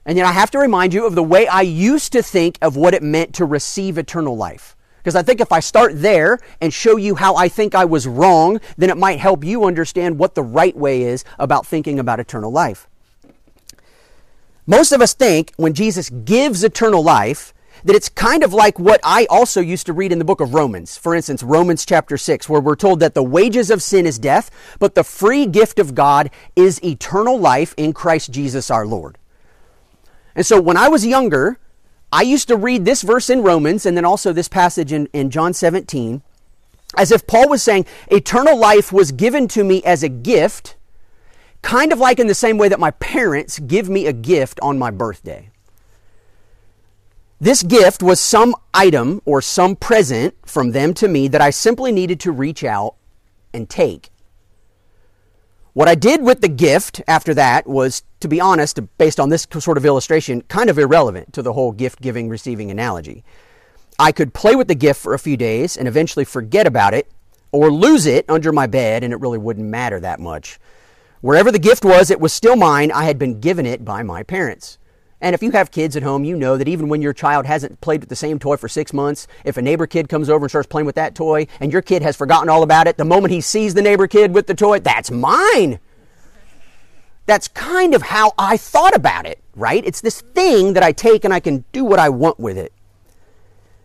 And 0.03 0.17
yet, 0.17 0.25
I 0.25 0.31
have 0.31 0.49
to 0.49 0.57
remind 0.57 0.95
you 0.95 1.05
of 1.05 1.13
the 1.13 1.21
way 1.21 1.47
I 1.47 1.61
used 1.61 2.11
to 2.13 2.23
think 2.23 2.57
of 2.59 2.75
what 2.75 2.95
it 2.95 3.03
meant 3.03 3.35
to 3.35 3.45
receive 3.45 3.99
eternal 3.99 4.35
life. 4.35 4.75
Because 4.97 5.15
I 5.15 5.21
think 5.21 5.41
if 5.41 5.51
I 5.51 5.59
start 5.59 6.01
there 6.01 6.39
and 6.59 6.73
show 6.73 6.97
you 6.97 7.13
how 7.13 7.35
I 7.35 7.49
think 7.49 7.75
I 7.75 7.85
was 7.85 8.07
wrong, 8.07 8.59
then 8.77 8.89
it 8.89 8.97
might 8.97 9.19
help 9.19 9.43
you 9.43 9.65
understand 9.65 10.17
what 10.17 10.33
the 10.33 10.43
right 10.43 10.75
way 10.75 11.03
is 11.03 11.23
about 11.37 11.67
thinking 11.67 11.99
about 11.99 12.19
eternal 12.19 12.51
life. 12.51 12.87
Most 14.65 14.91
of 14.91 15.01
us 15.01 15.13
think 15.13 15.53
when 15.57 15.73
Jesus 15.73 16.09
gives 16.09 16.63
eternal 16.63 17.03
life, 17.03 17.53
that 17.83 17.95
it's 17.95 18.09
kind 18.09 18.43
of 18.43 18.53
like 18.53 18.77
what 18.77 18.99
I 19.03 19.25
also 19.29 19.59
used 19.59 19.87
to 19.87 19.93
read 19.93 20.11
in 20.11 20.19
the 20.19 20.25
book 20.25 20.39
of 20.39 20.53
Romans. 20.53 20.97
For 20.97 21.15
instance, 21.15 21.41
Romans 21.41 21.85
chapter 21.85 22.17
6, 22.17 22.47
where 22.47 22.61
we're 22.61 22.75
told 22.75 22.99
that 22.99 23.15
the 23.15 23.23
wages 23.23 23.71
of 23.71 23.81
sin 23.81 24.05
is 24.05 24.19
death, 24.19 24.51
but 24.77 24.93
the 24.93 25.03
free 25.03 25.45
gift 25.47 25.79
of 25.79 25.95
God 25.95 26.29
is 26.55 26.83
eternal 26.83 27.39
life 27.39 27.73
in 27.77 27.91
Christ 27.93 28.31
Jesus 28.31 28.69
our 28.69 28.85
Lord. 28.85 29.17
And 30.35 30.45
so 30.45 30.61
when 30.61 30.77
I 30.77 30.89
was 30.89 31.05
younger, 31.05 31.57
I 32.11 32.21
used 32.21 32.47
to 32.49 32.55
read 32.55 32.85
this 32.85 33.01
verse 33.01 33.29
in 33.29 33.41
Romans 33.41 33.85
and 33.85 33.97
then 33.97 34.05
also 34.05 34.31
this 34.31 34.47
passage 34.47 34.93
in, 34.93 35.07
in 35.13 35.29
John 35.31 35.53
17 35.53 36.21
as 36.97 37.11
if 37.11 37.25
Paul 37.25 37.49
was 37.49 37.63
saying, 37.63 37.85
eternal 38.09 38.57
life 38.57 38.91
was 38.91 39.11
given 39.11 39.47
to 39.49 39.63
me 39.63 39.81
as 39.83 40.03
a 40.03 40.09
gift, 40.09 40.75
kind 41.61 41.91
of 41.91 41.99
like 41.99 42.19
in 42.19 42.27
the 42.27 42.35
same 42.35 42.57
way 42.57 42.69
that 42.69 42.79
my 42.79 42.91
parents 42.91 43.59
give 43.59 43.89
me 43.89 44.07
a 44.07 44.13
gift 44.13 44.59
on 44.61 44.79
my 44.79 44.91
birthday. 44.91 45.49
This 47.39 47.63
gift 47.63 48.03
was 48.03 48.19
some 48.19 48.55
item 48.73 49.21
or 49.25 49.41
some 49.41 49.75
present 49.75 50.35
from 50.45 50.71
them 50.71 50.93
to 50.95 51.07
me 51.07 51.27
that 51.27 51.41
I 51.41 51.49
simply 51.49 51.91
needed 51.91 52.19
to 52.21 52.31
reach 52.31 52.63
out 52.63 52.95
and 53.53 53.67
take. 53.67 54.11
What 55.73 55.87
I 55.87 55.95
did 55.95 56.21
with 56.21 56.41
the 56.41 56.49
gift 56.49 57.01
after 57.07 57.33
that 57.33 57.65
was, 57.65 58.03
to 58.19 58.27
be 58.27 58.41
honest, 58.41 58.79
based 58.97 59.19
on 59.19 59.29
this 59.29 59.47
sort 59.59 59.77
of 59.77 59.85
illustration, 59.85 60.41
kind 60.41 60.69
of 60.69 60.77
irrelevant 60.77 61.33
to 61.33 61.41
the 61.41 61.53
whole 61.53 61.71
gift 61.71 62.01
giving 62.01 62.27
receiving 62.27 62.69
analogy. 62.69 63.23
I 63.97 64.11
could 64.11 64.33
play 64.33 64.55
with 64.55 64.67
the 64.67 64.75
gift 64.75 65.01
for 65.01 65.13
a 65.13 65.19
few 65.19 65.37
days 65.37 65.77
and 65.77 65.87
eventually 65.87 66.25
forget 66.25 66.67
about 66.67 66.93
it 66.93 67.09
or 67.51 67.71
lose 67.71 68.05
it 68.05 68.25
under 68.29 68.51
my 68.51 68.67
bed, 68.67 69.03
and 69.03 69.13
it 69.13 69.19
really 69.19 69.37
wouldn't 69.37 69.67
matter 69.67 69.99
that 69.99 70.19
much. 70.19 70.59
Wherever 71.21 71.51
the 71.51 71.59
gift 71.59 71.85
was, 71.85 72.09
it 72.09 72.19
was 72.19 72.33
still 72.33 72.55
mine. 72.55 72.91
I 72.91 73.05
had 73.05 73.19
been 73.19 73.39
given 73.39 73.65
it 73.67 73.85
by 73.85 74.01
my 74.01 74.23
parents. 74.23 74.79
And 75.21 75.35
if 75.35 75.43
you 75.43 75.51
have 75.51 75.69
kids 75.69 75.95
at 75.95 76.01
home, 76.01 76.23
you 76.23 76.35
know 76.35 76.57
that 76.57 76.67
even 76.67 76.89
when 76.89 77.03
your 77.03 77.13
child 77.13 77.45
hasn't 77.45 77.79
played 77.79 78.01
with 78.01 78.09
the 78.09 78.15
same 78.15 78.39
toy 78.39 78.57
for 78.57 78.67
six 78.67 78.91
months, 78.91 79.27
if 79.45 79.55
a 79.55 79.61
neighbor 79.61 79.85
kid 79.85 80.09
comes 80.09 80.31
over 80.31 80.45
and 80.45 80.51
starts 80.51 80.67
playing 80.67 80.87
with 80.87 80.95
that 80.95 81.13
toy 81.13 81.45
and 81.59 81.71
your 81.71 81.83
kid 81.83 82.01
has 82.01 82.15
forgotten 82.15 82.49
all 82.49 82.63
about 82.63 82.87
it, 82.87 82.97
the 82.97 83.05
moment 83.05 83.31
he 83.31 83.39
sees 83.39 83.75
the 83.75 83.83
neighbor 83.83 84.07
kid 84.07 84.33
with 84.33 84.47
the 84.47 84.55
toy, 84.55 84.79
that's 84.79 85.11
mine. 85.11 85.79
That's 87.27 87.47
kind 87.47 87.93
of 87.93 88.01
how 88.01 88.33
I 88.39 88.57
thought 88.57 88.95
about 88.95 89.27
it, 89.27 89.39
right? 89.55 89.85
It's 89.85 90.01
this 90.01 90.21
thing 90.21 90.73
that 90.73 90.81
I 90.81 90.91
take 90.91 91.23
and 91.23 91.31
I 91.31 91.39
can 91.39 91.65
do 91.71 91.85
what 91.85 91.99
I 91.99 92.09
want 92.09 92.39
with 92.39 92.57
it. 92.57 92.73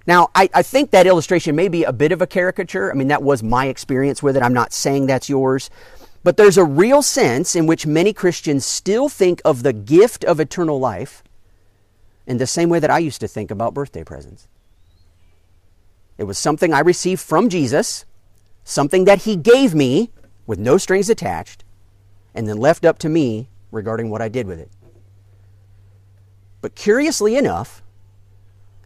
Now, 0.07 0.31
I, 0.35 0.49
I, 0.55 0.63
think 0.63 0.93
that 0.93 1.07
illustration 1.07 1.57
may 1.57 1.67
be 1.69 1.83
a 1.83 1.93
bit 1.93 2.13
of 2.13 2.23
a 2.23 2.29
caricature. 2.29 2.93
I 2.93 2.95
mean, 2.95 3.09
that 3.09 3.25
was 3.25 3.43
my 3.43 3.67
experience 3.67 4.23
with 4.23 4.37
it. 4.37 4.43
I'm 4.43 4.55
not 4.55 4.73
saying 4.73 5.07
that's 5.07 5.29
yours. 5.29 5.69
But 6.27 6.37
there's 6.37 6.59
a 6.59 6.65
real 6.65 7.03
sense 7.03 7.55
in 7.55 7.67
which 7.69 7.87
many 7.87 8.13
Christians 8.13 8.67
still 8.67 9.09
think 9.09 9.41
of 9.45 9.63
the 9.63 9.73
gift 9.73 10.25
of 10.25 10.41
eternal 10.41 10.81
life 10.81 11.23
in 12.27 12.39
the 12.39 12.49
same 12.49 12.69
way 12.69 12.81
that 12.81 12.91
I 12.91 12.99
used 12.99 13.21
to 13.21 13.29
think 13.29 13.53
about 13.53 13.75
birthday 13.75 14.03
presents. 14.03 14.49
It 16.19 16.25
was 16.25 16.37
something 16.37 16.73
I 16.73 16.81
received 16.81 17.21
from 17.21 17.49
Jesus, 17.49 18.05
something 18.65 19.05
that 19.05 19.23
He 19.23 19.37
gave 19.37 19.73
me 19.73 20.11
with 20.49 20.59
no 20.59 20.79
strings 20.79 21.09
attached, 21.09 21.63
and 22.35 22.49
then 22.49 22.57
left 22.57 22.85
up 22.85 22.99
to 22.99 23.09
me 23.09 23.49
regarding 23.71 24.11
what 24.11 24.21
I 24.21 24.29
did 24.29 24.49
with 24.49 24.59
it. 24.59 24.73
But 26.61 26.75
curiously 26.75 27.37
enough, 27.37 27.85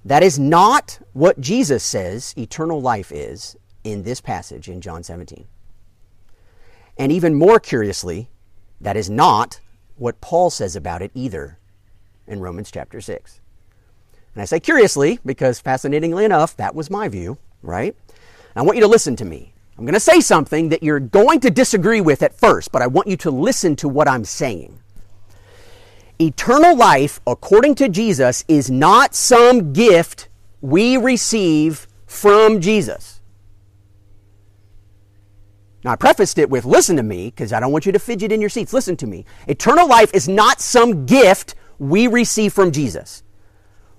that 0.04 0.23
is 0.23 0.38
not 0.38 1.00
what 1.14 1.40
Jesus 1.40 1.82
says 1.82 2.35
eternal 2.37 2.82
life 2.82 3.11
is 3.11 3.56
in 3.82 4.02
this 4.02 4.20
passage 4.20 4.68
in 4.68 4.82
John 4.82 5.02
17. 5.02 5.47
And 7.00 7.11
even 7.11 7.35
more 7.35 7.59
curiously, 7.59 8.28
that 8.78 8.95
is 8.95 9.09
not 9.09 9.59
what 9.97 10.21
Paul 10.21 10.50
says 10.50 10.76
about 10.76 11.00
it 11.00 11.11
either 11.14 11.59
in 12.26 12.40
Romans 12.40 12.71
chapter 12.71 13.00
6. 13.00 13.40
And 14.35 14.42
I 14.42 14.45
say 14.45 14.61
curiously 14.61 15.19
because, 15.25 15.61
fascinatingly 15.61 16.26
enough, 16.26 16.54
that 16.59 16.75
was 16.75 16.90
my 16.90 17.09
view, 17.09 17.38
right? 17.62 17.97
I 18.54 18.61
want 18.61 18.76
you 18.76 18.83
to 18.83 18.87
listen 18.87 19.16
to 19.16 19.25
me. 19.25 19.54
I'm 19.78 19.87
going 19.87 19.95
to 19.95 19.99
say 19.99 20.21
something 20.21 20.69
that 20.69 20.83
you're 20.83 21.00
going 21.00 21.40
to 21.40 21.50
disagree 21.50 22.02
with 22.02 22.23
at 22.23 22.38
first, 22.38 22.71
but 22.71 22.83
I 22.83 22.87
want 22.87 23.09
you 23.09 23.16
to 23.16 23.30
listen 23.30 23.76
to 23.76 23.88
what 23.88 24.07
I'm 24.07 24.26
saying. 24.26 24.78
Eternal 26.21 26.76
life, 26.76 27.19
according 27.26 27.76
to 27.76 27.88
Jesus, 27.88 28.45
is 28.47 28.71
not 28.71 29.14
some 29.14 29.73
gift 29.73 30.28
we 30.61 30.99
receive 30.99 31.88
from 32.07 32.61
Jesus. 32.61 33.19
Now, 35.82 35.92
I 35.92 35.96
prefaced 35.96 36.38
it 36.38 36.50
with 36.50 36.64
listen 36.64 36.96
to 36.96 37.02
me 37.02 37.26
because 37.26 37.52
I 37.52 37.60
don't 37.60 37.72
want 37.72 37.87
you 37.87 37.92
to 37.92 37.99
fidget 37.99 38.32
in 38.32 38.40
your 38.40 38.50
seats. 38.50 38.72
Listen 38.72 38.96
to 38.99 39.06
me. 39.06 39.25
Eternal 39.49 39.88
life 39.88 40.12
is 40.12 40.28
not 40.28 40.60
some 40.60 41.06
gift 41.06 41.54
we 41.78 42.06
receive 42.06 42.52
from 42.52 42.70
Jesus. 42.70 43.22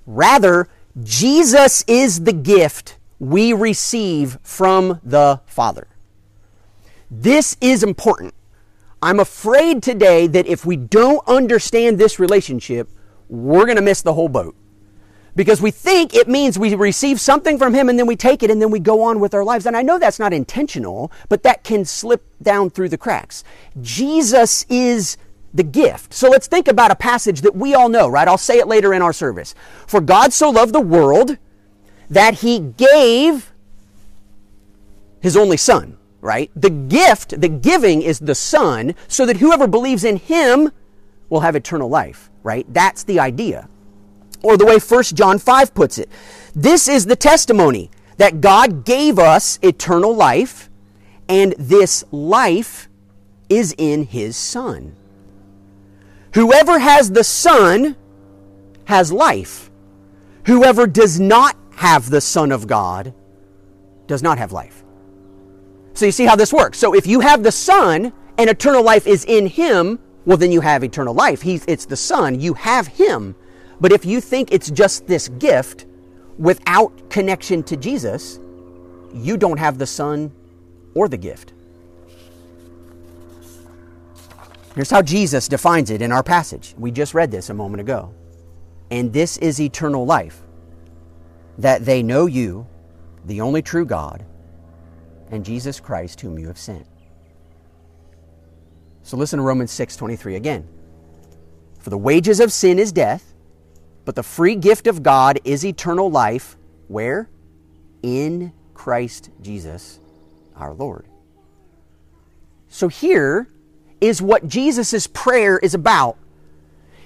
Rather, 0.05 0.67
Jesus 1.01 1.83
is 1.87 2.23
the 2.23 2.33
gift 2.33 2.97
we 3.19 3.53
receive 3.53 4.37
from 4.43 4.99
the 5.03 5.41
Father. 5.45 5.87
This 7.09 7.57
is 7.61 7.83
important. 7.83 8.33
I'm 9.01 9.19
afraid 9.19 9.81
today 9.81 10.27
that 10.27 10.45
if 10.45 10.65
we 10.65 10.75
don't 10.75 11.27
understand 11.27 11.97
this 11.97 12.19
relationship, 12.19 12.89
we're 13.29 13.65
going 13.65 13.77
to 13.77 13.81
miss 13.81 14.01
the 14.01 14.13
whole 14.13 14.29
boat. 14.29 14.55
Because 15.35 15.61
we 15.61 15.71
think 15.71 16.13
it 16.13 16.27
means 16.27 16.59
we 16.59 16.75
receive 16.75 17.19
something 17.19 17.57
from 17.57 17.73
Him 17.73 17.89
and 17.89 17.97
then 17.97 18.07
we 18.07 18.15
take 18.15 18.43
it 18.43 18.51
and 18.51 18.61
then 18.61 18.71
we 18.71 18.79
go 18.79 19.01
on 19.03 19.19
with 19.19 19.33
our 19.33 19.43
lives. 19.43 19.65
And 19.65 19.77
I 19.77 19.81
know 19.81 19.97
that's 19.97 20.19
not 20.19 20.33
intentional, 20.33 21.11
but 21.29 21.43
that 21.43 21.63
can 21.63 21.85
slip 21.85 22.25
down 22.41 22.69
through 22.69 22.89
the 22.89 22.97
cracks. 22.97 23.43
Jesus 23.81 24.65
is 24.69 25.17
the 25.53 25.63
gift. 25.63 26.13
So 26.13 26.29
let's 26.29 26.47
think 26.47 26.67
about 26.67 26.91
a 26.91 26.95
passage 26.95 27.41
that 27.41 27.55
we 27.55 27.73
all 27.73 27.89
know, 27.89 28.07
right? 28.07 28.27
I'll 28.27 28.37
say 28.37 28.59
it 28.59 28.67
later 28.67 28.93
in 28.93 29.01
our 29.01 29.13
service. 29.13 29.53
For 29.87 30.01
God 30.01 30.33
so 30.33 30.49
loved 30.49 30.73
the 30.73 30.81
world 30.81 31.37
that 32.09 32.35
he 32.35 32.59
gave 32.59 33.53
his 35.21 35.37
only 35.37 35.57
son, 35.57 35.97
right? 36.19 36.51
The 36.55 36.69
gift, 36.69 37.39
the 37.39 37.49
giving 37.49 38.01
is 38.01 38.19
the 38.19 38.35
son, 38.35 38.95
so 39.07 39.25
that 39.25 39.37
whoever 39.37 39.67
believes 39.67 40.03
in 40.03 40.17
him 40.17 40.71
will 41.29 41.41
have 41.41 41.55
eternal 41.55 41.89
life, 41.89 42.29
right? 42.43 42.65
That's 42.73 43.03
the 43.03 43.19
idea. 43.19 43.69
Or 44.43 44.57
the 44.57 44.65
way 44.65 44.79
1 44.79 45.03
John 45.03 45.39
5 45.39 45.73
puts 45.73 45.97
it. 45.97 46.09
This 46.55 46.87
is 46.87 47.05
the 47.05 47.15
testimony 47.15 47.91
that 48.17 48.41
God 48.41 48.85
gave 48.85 49.17
us 49.19 49.59
eternal 49.61 50.15
life, 50.15 50.69
and 51.29 51.53
this 51.57 52.03
life 52.11 52.89
is 53.49 53.73
in 53.77 54.03
his 54.03 54.35
son. 54.35 54.95
Whoever 56.33 56.79
has 56.79 57.11
the 57.11 57.23
Son 57.23 57.95
has 58.85 59.11
life. 59.11 59.69
Whoever 60.45 60.87
does 60.87 61.19
not 61.19 61.57
have 61.75 62.09
the 62.09 62.21
Son 62.21 62.51
of 62.51 62.67
God 62.67 63.13
does 64.07 64.23
not 64.23 64.37
have 64.37 64.51
life. 64.51 64.83
So 65.93 66.05
you 66.05 66.11
see 66.11 66.25
how 66.25 66.35
this 66.35 66.53
works. 66.53 66.77
So 66.77 66.93
if 66.93 67.05
you 67.05 67.19
have 67.19 67.43
the 67.43 67.51
Son 67.51 68.13
and 68.37 68.49
eternal 68.49 68.83
life 68.83 69.07
is 69.07 69.25
in 69.25 69.45
Him, 69.45 69.99
well, 70.25 70.37
then 70.37 70.51
you 70.51 70.61
have 70.61 70.83
eternal 70.83 71.13
life. 71.13 71.41
He's, 71.41 71.65
it's 71.67 71.85
the 71.85 71.97
Son. 71.97 72.39
You 72.39 72.53
have 72.53 72.87
Him. 72.87 73.35
But 73.81 73.91
if 73.91 74.05
you 74.05 74.21
think 74.21 74.51
it's 74.51 74.69
just 74.69 75.07
this 75.07 75.27
gift 75.27 75.87
without 76.37 77.09
connection 77.09 77.63
to 77.63 77.75
Jesus, 77.75 78.39
you 79.11 79.37
don't 79.37 79.57
have 79.57 79.79
the 79.79 79.87
Son 79.87 80.31
or 80.93 81.09
the 81.09 81.17
gift. 81.17 81.53
Here's 84.75 84.91
how 84.91 85.01
Jesus 85.01 85.47
defines 85.47 85.89
it 85.89 86.01
in 86.01 86.11
our 86.11 86.23
passage. 86.23 86.75
We 86.77 86.91
just 86.91 87.13
read 87.13 87.31
this 87.31 87.49
a 87.49 87.53
moment 87.53 87.81
ago. 87.81 88.13
And 88.91 89.11
this 89.11 89.37
is 89.37 89.59
eternal 89.59 90.05
life 90.05 90.41
that 91.57 91.83
they 91.83 92.03
know 92.03 92.27
you, 92.27 92.67
the 93.25 93.41
only 93.41 93.61
true 93.61 93.85
God, 93.85 94.23
and 95.31 95.43
Jesus 95.43 95.79
Christ, 95.79 96.21
whom 96.21 96.37
you 96.37 96.47
have 96.47 96.57
sent. 96.57 96.85
So 99.03 99.17
listen 99.17 99.37
to 99.37 99.43
Romans 99.43 99.71
6:23 99.71 100.35
again. 100.35 100.67
For 101.79 101.89
the 101.89 101.97
wages 101.97 102.39
of 102.39 102.53
sin 102.53 102.77
is 102.77 102.91
death, 102.91 103.30
but 104.05 104.15
the 104.15 104.23
free 104.23 104.55
gift 104.55 104.87
of 104.87 105.03
God 105.03 105.39
is 105.43 105.65
eternal 105.65 106.09
life. 106.09 106.57
Where? 106.87 107.29
In 108.01 108.53
Christ 108.73 109.29
Jesus 109.41 109.99
our 110.55 110.73
Lord. 110.73 111.05
So 112.69 112.87
here 112.87 113.47
is 113.99 114.21
what 114.21 114.47
Jesus' 114.47 115.07
prayer 115.07 115.57
is 115.59 115.73
about. 115.73 116.17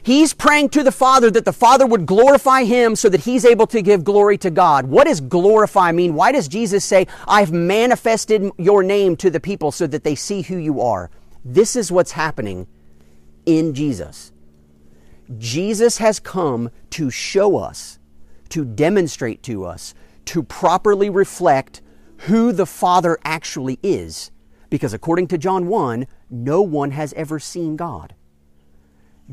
He's 0.03 0.33
praying 0.33 0.69
to 0.69 0.83
the 0.83 0.91
Father 0.91 1.31
that 1.31 1.45
the 1.45 1.53
Father 1.53 1.87
would 1.87 2.05
glorify 2.05 2.63
him 2.63 2.95
so 2.95 3.09
that 3.09 3.21
he's 3.21 3.43
able 3.43 3.65
to 3.67 3.81
give 3.81 4.03
glory 4.03 4.37
to 4.37 4.51
God. 4.51 4.85
What 4.85 5.07
does 5.07 5.19
glorify 5.19 5.91
mean? 5.91 6.13
Why 6.13 6.31
does 6.31 6.47
Jesus 6.47 6.85
say, 6.85 7.07
I've 7.27 7.51
manifested 7.51 8.51
your 8.59 8.83
name 8.83 9.15
to 9.17 9.31
the 9.31 9.39
people 9.39 9.71
so 9.71 9.87
that 9.87 10.03
they 10.03 10.13
see 10.13 10.43
who 10.43 10.57
you 10.57 10.79
are? 10.79 11.09
This 11.43 11.75
is 11.75 11.91
what's 11.91 12.11
happening 12.11 12.67
in 13.47 13.73
Jesus. 13.73 14.31
Jesus 15.37 15.97
has 15.97 16.19
come 16.19 16.69
to 16.91 17.09
show 17.09 17.57
us, 17.57 17.99
to 18.49 18.63
demonstrate 18.63 19.43
to 19.43 19.65
us, 19.65 19.93
to 20.25 20.43
properly 20.43 21.09
reflect 21.09 21.81
who 22.19 22.51
the 22.51 22.65
Father 22.65 23.17
actually 23.23 23.79
is. 23.81 24.31
Because 24.69 24.93
according 24.93 25.27
to 25.27 25.37
John 25.37 25.67
1, 25.67 26.07
no 26.29 26.61
one 26.61 26.91
has 26.91 27.13
ever 27.13 27.39
seen 27.39 27.75
God. 27.75 28.13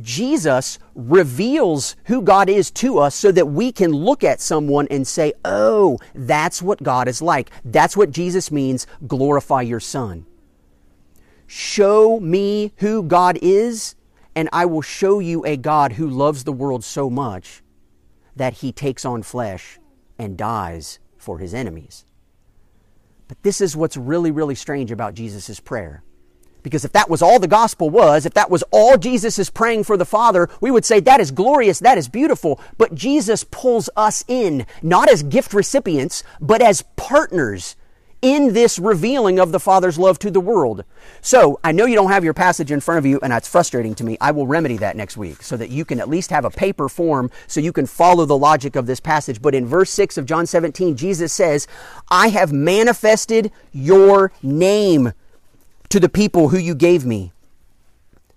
Jesus 0.00 0.78
reveals 0.94 1.96
who 2.06 2.22
God 2.22 2.48
is 2.48 2.70
to 2.70 2.98
us 2.98 3.14
so 3.14 3.30
that 3.32 3.48
we 3.48 3.72
can 3.72 3.92
look 3.92 4.24
at 4.24 4.40
someone 4.40 4.88
and 4.90 5.06
say, 5.06 5.34
oh, 5.44 5.98
that's 6.14 6.62
what 6.62 6.82
God 6.82 7.08
is 7.08 7.20
like. 7.20 7.50
That's 7.64 7.96
what 7.96 8.10
Jesus 8.10 8.50
means, 8.50 8.86
glorify 9.06 9.62
your 9.62 9.80
Son. 9.80 10.24
Show 11.46 12.18
me 12.20 12.72
who 12.76 13.02
God 13.02 13.38
is, 13.42 13.94
and 14.34 14.48
I 14.52 14.66
will 14.66 14.82
show 14.82 15.18
you 15.18 15.44
a 15.44 15.56
God 15.56 15.92
who 15.92 16.08
loves 16.08 16.44
the 16.44 16.52
world 16.52 16.84
so 16.84 17.10
much 17.10 17.62
that 18.34 18.54
he 18.54 18.72
takes 18.72 19.04
on 19.04 19.22
flesh 19.22 19.78
and 20.18 20.36
dies 20.36 20.98
for 21.16 21.38
his 21.38 21.54
enemies. 21.54 22.04
But 23.28 23.42
this 23.42 23.60
is 23.60 23.76
what's 23.76 23.96
really, 23.96 24.30
really 24.30 24.54
strange 24.54 24.90
about 24.90 25.14
Jesus' 25.14 25.60
prayer. 25.60 26.02
Because 26.62 26.84
if 26.84 26.92
that 26.92 27.10
was 27.10 27.22
all 27.22 27.38
the 27.38 27.48
gospel 27.48 27.90
was, 27.90 28.24
if 28.24 28.34
that 28.34 28.50
was 28.50 28.62
all 28.70 28.96
Jesus 28.96 29.38
is 29.38 29.50
praying 29.50 29.84
for 29.84 29.96
the 29.96 30.04
Father, 30.04 30.48
we 30.60 30.70
would 30.70 30.84
say 30.84 31.00
that 31.00 31.20
is 31.20 31.30
glorious, 31.30 31.80
that 31.80 31.98
is 31.98 32.08
beautiful. 32.08 32.60
But 32.78 32.94
Jesus 32.94 33.44
pulls 33.44 33.90
us 33.96 34.24
in, 34.28 34.66
not 34.82 35.10
as 35.10 35.22
gift 35.22 35.52
recipients, 35.52 36.22
but 36.40 36.62
as 36.62 36.84
partners 36.96 37.74
in 38.22 38.54
this 38.54 38.78
revealing 38.78 39.40
of 39.40 39.50
the 39.50 39.60
Father's 39.60 39.98
love 39.98 40.18
to 40.20 40.30
the 40.30 40.40
world. 40.40 40.84
So, 41.20 41.58
I 41.62 41.72
know 41.72 41.86
you 41.86 41.96
don't 41.96 42.10
have 42.12 42.24
your 42.24 42.34
passage 42.34 42.70
in 42.70 42.80
front 42.80 42.98
of 42.98 43.06
you, 43.06 43.18
and 43.20 43.32
that's 43.32 43.48
frustrating 43.48 43.94
to 43.96 44.04
me. 44.04 44.16
I 44.20 44.30
will 44.30 44.46
remedy 44.46 44.76
that 44.78 44.96
next 44.96 45.16
week 45.16 45.42
so 45.42 45.56
that 45.56 45.70
you 45.70 45.84
can 45.84 46.00
at 46.00 46.08
least 46.08 46.30
have 46.30 46.44
a 46.44 46.50
paper 46.50 46.88
form 46.88 47.30
so 47.48 47.60
you 47.60 47.72
can 47.72 47.86
follow 47.86 48.24
the 48.24 48.38
logic 48.38 48.76
of 48.76 48.86
this 48.86 49.00
passage. 49.00 49.42
But 49.42 49.56
in 49.56 49.66
verse 49.66 49.90
6 49.90 50.16
of 50.16 50.24
John 50.24 50.46
17, 50.46 50.96
Jesus 50.96 51.32
says, 51.32 51.66
I 52.10 52.28
have 52.28 52.52
manifested 52.52 53.50
your 53.72 54.32
name 54.42 55.12
to 55.88 55.98
the 55.98 56.08
people 56.08 56.50
who 56.50 56.58
you 56.58 56.74
gave 56.74 57.04
me. 57.04 57.32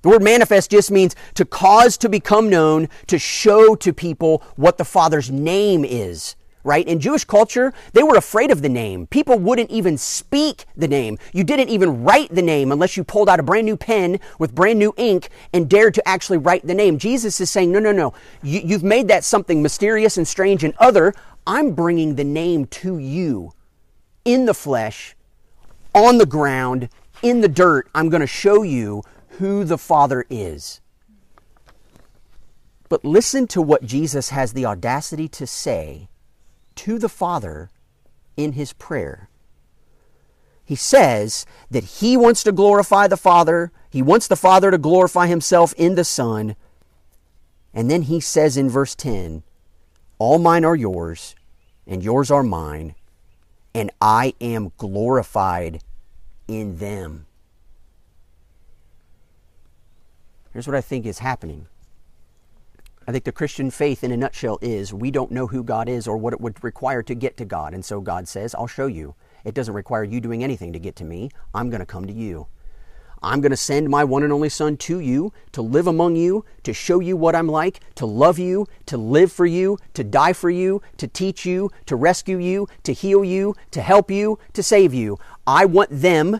The 0.01 0.09
word 0.09 0.23
manifest 0.23 0.69
just 0.71 0.91
means 0.91 1.15
to 1.35 1.45
cause 1.45 1.97
to 1.97 2.09
become 2.09 2.49
known, 2.49 2.89
to 3.07 3.17
show 3.17 3.75
to 3.75 3.93
people 3.93 4.43
what 4.55 4.77
the 4.77 4.85
Father's 4.85 5.31
name 5.31 5.83
is. 5.83 6.35
Right? 6.65 6.87
In 6.87 6.99
Jewish 6.99 7.23
culture, 7.25 7.73
they 7.93 8.01
were 8.01 8.15
afraid 8.15 8.49
of 8.49 8.63
the 8.63 8.69
name. 8.69 9.05
People 9.05 9.37
wouldn't 9.37 9.69
even 9.69 9.99
speak 9.99 10.65
the 10.75 10.87
name. 10.87 11.19
You 11.31 11.43
didn't 11.43 11.69
even 11.69 12.03
write 12.03 12.33
the 12.33 12.41
name 12.41 12.71
unless 12.71 12.97
you 12.97 13.03
pulled 13.03 13.29
out 13.29 13.39
a 13.39 13.43
brand 13.43 13.67
new 13.67 13.77
pen 13.77 14.19
with 14.39 14.55
brand 14.55 14.79
new 14.79 14.91
ink 14.97 15.29
and 15.53 15.69
dared 15.69 15.93
to 15.93 16.07
actually 16.07 16.39
write 16.39 16.65
the 16.65 16.73
name. 16.73 16.97
Jesus 16.97 17.39
is 17.39 17.51
saying, 17.51 17.71
no, 17.71 17.77
no, 17.77 17.91
no. 17.91 18.15
You, 18.41 18.61
you've 18.65 18.83
made 18.83 19.07
that 19.09 19.23
something 19.23 19.61
mysterious 19.61 20.17
and 20.17 20.27
strange 20.27 20.63
and 20.63 20.73
other. 20.79 21.13
I'm 21.45 21.73
bringing 21.75 22.15
the 22.15 22.23
name 22.23 22.65
to 22.65 22.97
you 22.97 23.51
in 24.25 24.45
the 24.45 24.55
flesh, 24.55 25.15
on 25.93 26.17
the 26.17 26.25
ground, 26.25 26.89
in 27.21 27.41
the 27.41 27.47
dirt, 27.47 27.87
I'm 27.93 28.09
going 28.09 28.21
to 28.21 28.27
show 28.27 28.63
you 28.63 29.03
who 29.37 29.63
the 29.63 29.77
Father 29.77 30.25
is. 30.31 30.81
But 32.89 33.05
listen 33.05 33.45
to 33.47 33.61
what 33.61 33.85
Jesus 33.85 34.29
has 34.29 34.53
the 34.53 34.65
audacity 34.65 35.27
to 35.29 35.45
say 35.45 36.09
to 36.75 36.99
the 36.99 37.09
Father 37.09 37.69
in 38.37 38.53
his 38.53 38.73
prayer. 38.73 39.29
He 40.63 40.75
says 40.75 41.45
that 41.69 41.83
he 41.83 42.17
wants 42.17 42.43
to 42.43 42.51
glorify 42.51 43.07
the 43.07 43.17
Father, 43.17 43.71
he 43.89 44.01
wants 44.01 44.27
the 44.27 44.35
Father 44.35 44.71
to 44.71 44.77
glorify 44.77 45.27
himself 45.27 45.73
in 45.77 45.95
the 45.95 46.03
Son. 46.03 46.55
And 47.73 47.89
then 47.89 48.03
he 48.03 48.19
says 48.19 48.57
in 48.57 48.69
verse 48.69 48.95
10 48.95 49.43
All 50.17 50.39
mine 50.39 50.65
are 50.65 50.75
yours, 50.75 51.35
and 51.85 52.03
yours 52.03 52.31
are 52.31 52.43
mine, 52.43 52.95
and 53.73 53.91
I 54.01 54.33
am 54.41 54.71
glorified 54.77 55.81
in 56.47 56.77
them. 56.77 57.27
Here's 60.51 60.67
what 60.67 60.75
I 60.75 60.81
think 60.81 61.05
is 61.05 61.19
happening. 61.19 61.67
I 63.07 63.11
think 63.11 63.23
the 63.23 63.31
Christian 63.31 63.69
faith 63.69 64.03
in 64.03 64.11
a 64.11 64.17
nutshell 64.17 64.57
is 64.61 64.93
we 64.93 65.11
don't 65.11 65.31
know 65.31 65.45
who 65.45 65.63
God 65.63 65.87
is 65.87 66.07
or 66.07 66.17
what 66.17 66.33
it 66.33 66.41
would 66.41 66.63
require 66.63 67.03
to 67.03 67.13
get 67.13 67.37
to 67.37 67.45
God. 67.45 67.73
And 67.73 67.85
so 67.85 68.01
God 68.01 68.27
says, 68.27 68.55
I'll 68.55 68.65
show 68.65 68.87
you. 68.87 69.13
It 69.43 69.53
doesn't 69.53 69.75
require 69.75 70.03
you 70.03 70.19
doing 70.19 70.43
anything 70.43 70.73
to 70.73 70.79
get 70.79 70.95
to 70.97 71.03
me. 71.03 71.29
I'm 71.53 71.69
going 71.69 71.81
to 71.81 71.85
come 71.85 72.07
to 72.07 72.13
you. 72.13 72.47
I'm 73.21 73.41
going 73.41 73.51
to 73.51 73.57
send 73.57 73.89
my 73.89 74.03
one 74.03 74.23
and 74.23 74.33
only 74.33 74.49
Son 74.49 74.75
to 74.77 74.99
you 74.99 75.33
to 75.51 75.61
live 75.61 75.87
among 75.87 76.15
you, 76.15 76.45
to 76.63 76.73
show 76.73 76.99
you 76.99 77.15
what 77.15 77.35
I'm 77.35 77.47
like, 77.47 77.79
to 77.95 78.05
love 78.05 78.39
you, 78.39 78.67
to 78.87 78.97
live 78.97 79.31
for 79.31 79.45
you, 79.45 79.77
to 79.93 80.03
die 80.03 80.33
for 80.33 80.49
you, 80.49 80.81
to 80.97 81.07
teach 81.07 81.45
you, 81.45 81.71
to 81.85 81.95
rescue 81.95 82.37
you, 82.37 82.67
to 82.83 82.93
heal 82.93 83.23
you, 83.23 83.55
to 83.71 83.81
help 83.81 84.11
you, 84.11 84.39
to 84.53 84.61
save 84.61 84.93
you. 84.93 85.17
I 85.47 85.65
want 85.65 85.89
them 85.91 86.39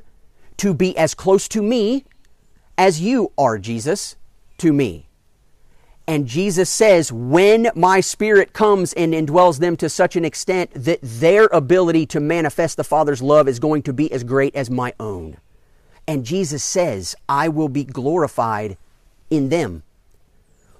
to 0.57 0.73
be 0.73 0.97
as 0.97 1.13
close 1.13 1.47
to 1.49 1.61
me 1.61 2.05
as 2.77 3.01
you 3.01 3.31
are, 3.37 3.57
Jesus, 3.57 4.15
to 4.57 4.73
me. 4.73 5.07
And 6.07 6.27
Jesus 6.27 6.69
says, 6.69 7.11
when 7.11 7.71
my 7.75 7.99
spirit 7.99 8.53
comes 8.53 8.93
and 8.93 9.13
indwells 9.13 9.59
them 9.59 9.75
to 9.77 9.89
such 9.89 10.15
an 10.15 10.23
extent 10.23 10.69
that 10.75 10.99
their 11.01 11.45
ability 11.45 12.05
to 12.07 12.19
manifest 12.19 12.77
the 12.77 12.83
Father's 12.83 13.23
love 13.23 13.47
is 13.47 13.59
going 13.59 13.81
to 13.83 13.93
be 13.93 14.11
as 14.11 14.23
great 14.23 14.55
as 14.55 14.69
my 14.69 14.93
own. 14.99 15.37
And 16.07 16.23
Jesus 16.23 16.63
says, 16.63 17.15
I 17.27 17.49
will 17.49 17.69
be 17.69 17.83
glorified 17.83 18.77
in 19.31 19.49
them 19.49 19.81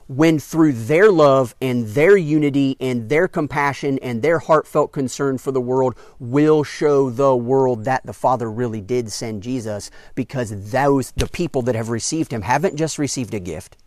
when 0.08 0.38
through 0.38 0.72
their 0.72 1.12
love 1.12 1.56
and 1.60 1.88
their 1.88 2.16
unity 2.16 2.78
and 2.80 3.10
their 3.10 3.28
compassion 3.28 3.98
and 4.04 4.22
their 4.22 4.38
heartfelt 4.38 4.92
concern 4.92 5.38
for 5.40 5.52
the 5.52 5.62
world 5.62 5.96
will 6.20 6.64
show 6.64 7.10
the 7.10 7.36
world 7.36 7.86
that 7.86 8.06
the 8.06 8.14
Father 8.14 8.52
really 8.52 8.82
did 8.82 9.12
send 9.12 9.42
Jesus 9.42 9.90
because 10.14 10.70
those 10.72 11.12
the 11.14 11.28
people 11.28 11.64
that 11.64 11.74
have 11.74 11.90
received 11.90 12.32
him 12.32 12.44
haven't 12.44 12.76
just 12.76 13.00
received 13.00 13.34
a 13.34 13.40
gift 13.40 13.78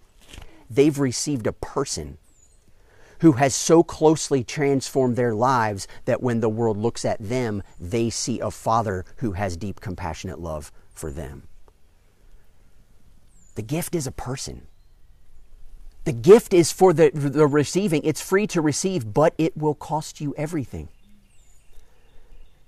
they've 0.71 0.99
received 0.99 1.47
a 1.47 1.53
person 1.53 2.19
who 3.21 3.33
has 3.33 3.55
so 3.55 3.83
closely 3.83 4.45
transformed 4.45 5.17
their 5.17 5.35
lives 5.35 5.89
that 6.05 6.23
when 6.23 6.41
the 6.41 6.49
world 6.49 6.77
looks 6.77 7.05
at 7.05 7.19
them 7.21 7.63
they 7.81 8.11
see 8.11 8.41
a 8.41 8.51
father 8.51 9.05
who 9.17 9.33
has 9.33 9.57
deep 9.57 9.81
compassionate 9.81 10.39
love 10.39 10.71
for 10.93 11.11
them 11.11 11.49
the 13.55 13.63
gift 13.63 13.95
is 13.95 14.07
a 14.07 14.13
person 14.13 14.67
the 16.09 16.13
gift 16.15 16.55
is 16.55 16.73
for 16.73 16.95
the, 16.95 17.11
the 17.13 17.47
receiving. 17.47 18.03
It's 18.03 18.23
free 18.23 18.47
to 18.47 18.63
receive, 18.63 19.13
but 19.13 19.35
it 19.37 19.55
will 19.59 19.75
cost 19.75 20.23
you 20.23 20.35
everything. 20.39 20.89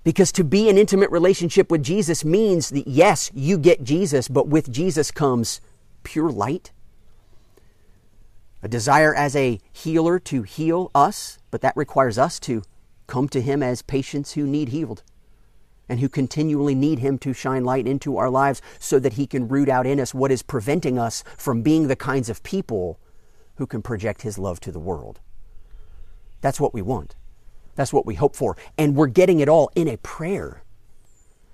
Because 0.03 0.31
to 0.33 0.43
be 0.43 0.69
an 0.69 0.77
intimate 0.77 1.09
relationship 1.09 1.71
with 1.71 1.81
Jesus 1.81 2.23
means 2.23 2.69
that, 2.69 2.87
yes, 2.87 3.31
you 3.33 3.57
get 3.57 3.83
Jesus, 3.83 4.27
but 4.27 4.47
with 4.47 4.71
Jesus 4.71 5.09
comes 5.09 5.59
pure 6.03 6.29
light, 6.29 6.71
a 8.63 8.67
desire 8.67 9.13
as 9.15 9.35
a 9.35 9.59
healer 9.71 10.19
to 10.19 10.43
heal 10.43 10.91
us, 10.93 11.39
but 11.49 11.61
that 11.61 11.77
requires 11.77 12.17
us 12.17 12.39
to 12.41 12.63
come 13.07 13.27
to 13.29 13.41
Him 13.41 13.61
as 13.63 13.81
patients 13.81 14.33
who 14.33 14.45
need 14.45 14.69
healed 14.69 15.03
and 15.89 15.99
who 15.99 16.07
continually 16.07 16.75
need 16.75 16.99
Him 16.99 17.17
to 17.19 17.33
shine 17.33 17.65
light 17.65 17.87
into 17.87 18.17
our 18.17 18.29
lives 18.29 18.61
so 18.79 18.99
that 18.99 19.13
He 19.13 19.27
can 19.27 19.47
root 19.47 19.69
out 19.69 19.85
in 19.85 19.99
us 19.99 20.13
what 20.13 20.31
is 20.31 20.43
preventing 20.43 20.97
us 20.97 21.23
from 21.37 21.61
being 21.61 21.87
the 21.87 21.95
kinds 21.95 22.29
of 22.29 22.43
people 22.43 22.99
who 23.61 23.67
can 23.67 23.83
project 23.83 24.23
his 24.23 24.39
love 24.39 24.59
to 24.59 24.71
the 24.71 24.79
world. 24.79 25.19
That's 26.41 26.59
what 26.59 26.73
we 26.73 26.81
want. 26.81 27.15
That's 27.75 27.93
what 27.93 28.07
we 28.07 28.15
hope 28.15 28.35
for. 28.35 28.57
And 28.75 28.95
we're 28.95 29.05
getting 29.05 29.39
it 29.39 29.47
all 29.47 29.71
in 29.75 29.87
a 29.87 29.97
prayer. 29.97 30.63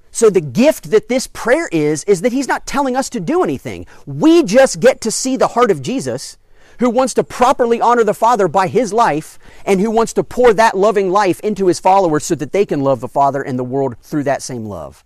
So 0.09 0.29
the 0.29 0.39
gift 0.39 0.89
that 0.91 1.09
this 1.09 1.27
prayer 1.27 1.67
is, 1.69 2.05
is 2.05 2.21
that 2.21 2.31
he's 2.31 2.47
not 2.47 2.65
telling 2.65 2.95
us 2.95 3.09
to 3.09 3.19
do 3.19 3.43
anything. 3.43 3.85
We 4.05 4.41
just 4.43 4.79
get 4.79 5.01
to 5.01 5.11
see 5.11 5.35
the 5.35 5.49
heart 5.49 5.69
of 5.69 5.81
Jesus 5.81 6.37
who 6.79 6.89
wants 6.89 7.13
to 7.15 7.23
properly 7.23 7.81
honor 7.81 8.03
the 8.03 8.13
Father 8.13 8.47
by 8.47 8.67
his 8.67 8.93
life 8.93 9.39
and 9.65 9.79
who 9.79 9.91
wants 9.91 10.13
to 10.13 10.23
pour 10.23 10.53
that 10.53 10.77
loving 10.77 11.09
life 11.09 11.39
into 11.41 11.67
his 11.67 11.79
followers 11.79 12.25
so 12.25 12.35
that 12.35 12.51
they 12.51 12.65
can 12.65 12.81
love 12.81 12.99
the 12.99 13.07
Father 13.07 13.41
and 13.41 13.57
the 13.57 13.63
world 13.63 13.95
through 14.01 14.23
that 14.23 14.41
same 14.41 14.65
love. 14.65 15.03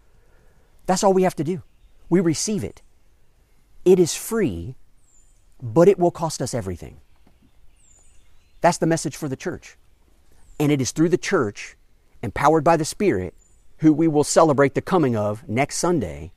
That's 0.85 1.03
all 1.03 1.13
we 1.13 1.23
have 1.23 1.35
to 1.35 1.43
do. 1.43 1.63
We 2.09 2.19
receive 2.19 2.63
it. 2.63 2.81
It 3.85 3.99
is 3.99 4.15
free 4.15 4.75
but 5.61 5.87
it 5.87 5.99
will 5.99 6.11
cost 6.11 6.41
us 6.41 6.53
everything. 6.53 6.99
That's 8.61 8.77
the 8.77 8.87
message 8.87 9.15
for 9.15 9.27
the 9.27 9.35
church. 9.35 9.77
And 10.59 10.71
it 10.71 10.81
is 10.81 10.91
through 10.91 11.09
the 11.09 11.17
church, 11.17 11.75
empowered 12.21 12.63
by 12.63 12.77
the 12.77 12.85
Spirit, 12.85 13.33
who 13.77 13.93
we 13.93 14.07
will 14.07 14.23
celebrate 14.23 14.75
the 14.75 14.81
coming 14.81 15.15
of 15.15 15.47
next 15.47 15.77
Sunday. 15.77 16.33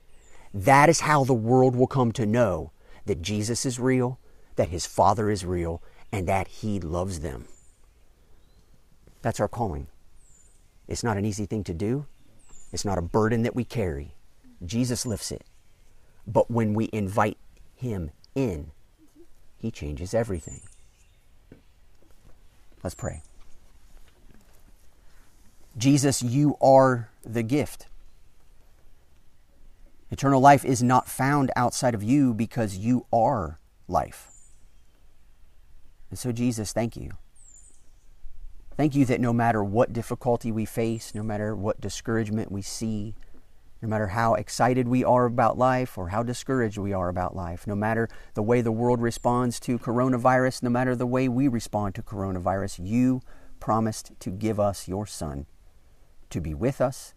That 0.53 0.88
is 0.88 1.01
how 1.01 1.25
the 1.25 1.35
world 1.35 1.75
will 1.75 1.87
come 1.87 2.12
to 2.12 2.27
know 2.27 2.73
that 3.07 3.23
Jesus 3.23 3.66
is 3.66 3.79
real, 3.79 4.18
that 4.57 4.69
his 4.69 4.87
Father 4.87 5.31
is 5.31 5.45
real 5.45 5.83
and 6.12 6.29
that 6.29 6.49
he 6.49 6.81
loves 6.81 7.21
them. 7.21 7.47
That's 9.23 9.40
our 9.40 9.49
calling. 9.49 9.88
It's 10.87 11.03
not 11.03 11.17
an 11.17 11.25
easy 11.25 11.47
thing 11.47 11.64
to 11.64 11.75
do, 11.75 12.07
it's 12.73 12.85
not 12.85 12.99
a 12.99 13.03
burden 13.03 13.43
that 13.43 13.55
we 13.55 13.64
carry. 13.64 14.12
Jesus 14.64 15.07
lifts 15.07 15.31
it. 15.31 15.45
But 16.27 16.51
when 16.51 16.75
we 16.75 16.88
invite 16.93 17.38
him 17.75 18.11
in, 18.35 18.71
he 19.59 19.71
changes 19.71 20.14
everything. 20.14 20.61
Let's 22.83 22.95
pray. 22.95 23.23
Jesus, 25.77 26.23
you 26.23 26.57
are 26.61 27.09
the 27.25 27.43
gift. 27.43 27.87
Eternal 30.11 30.40
life 30.40 30.64
is 30.64 30.83
not 30.83 31.09
found 31.09 31.51
outside 31.57 31.95
of 31.95 32.03
you 32.03 32.35
because 32.35 32.77
you 32.77 33.07
are 33.12 33.59
life. 33.88 34.34
And 36.14 36.18
so, 36.20 36.31
Jesus, 36.31 36.72
thank 36.72 36.96
you. 36.96 37.11
Thank 38.77 38.94
you 38.94 39.05
that 39.07 39.20
no 39.20 39.33
matter 39.33 39.64
what 39.64 39.92
difficulty 39.92 40.53
we 40.53 40.64
face, 40.64 41.12
no 41.12 41.24
matter 41.24 41.57
what 41.57 41.81
discouragement 41.81 42.53
we 42.53 42.62
see, 42.62 43.16
no 43.83 43.88
matter 43.88 44.07
how 44.07 44.35
excited 44.35 44.87
we 44.87 45.03
are 45.03 45.24
about 45.24 45.59
life 45.59 45.98
or 45.98 46.11
how 46.11 46.22
discouraged 46.22 46.79
we 46.79 46.92
are 46.92 47.09
about 47.09 47.35
life, 47.35 47.66
no 47.66 47.74
matter 47.74 48.09
the 48.35 48.44
way 48.44 48.61
the 48.61 48.70
world 48.70 49.03
responds 49.03 49.59
to 49.59 49.77
coronavirus, 49.77 50.62
no 50.62 50.70
matter 50.70 50.94
the 50.94 51.05
way 51.05 51.29
we 51.29 51.48
respond 51.48 51.96
to 51.96 52.03
coronavirus, 52.05 52.79
you 52.81 53.20
promised 53.59 54.12
to 54.20 54.31
give 54.31 54.61
us 54.61 54.87
your 54.87 55.07
Son 55.07 55.46
to 56.31 56.40
be 56.40 56.55
with 56.55 56.81
us, 56.81 57.12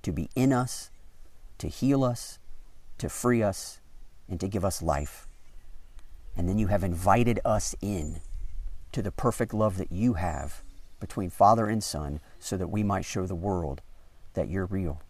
to 0.00 0.12
be 0.12 0.30
in 0.34 0.50
us, 0.50 0.90
to 1.58 1.68
heal 1.68 2.02
us, 2.02 2.38
to 2.96 3.10
free 3.10 3.42
us, 3.42 3.82
and 4.30 4.40
to 4.40 4.48
give 4.48 4.64
us 4.64 4.80
life. 4.80 5.28
And 6.44 6.48
then 6.50 6.58
you 6.58 6.66
have 6.66 6.84
invited 6.84 7.40
us 7.42 7.74
in 7.80 8.20
to 8.92 9.00
the 9.00 9.10
perfect 9.10 9.54
love 9.54 9.78
that 9.78 9.90
you 9.90 10.12
have 10.12 10.62
between 11.00 11.30
Father 11.30 11.68
and 11.68 11.82
Son 11.82 12.20
so 12.38 12.58
that 12.58 12.68
we 12.68 12.82
might 12.82 13.06
show 13.06 13.24
the 13.24 13.34
world 13.34 13.80
that 14.34 14.50
you're 14.50 14.66
real. 14.66 15.00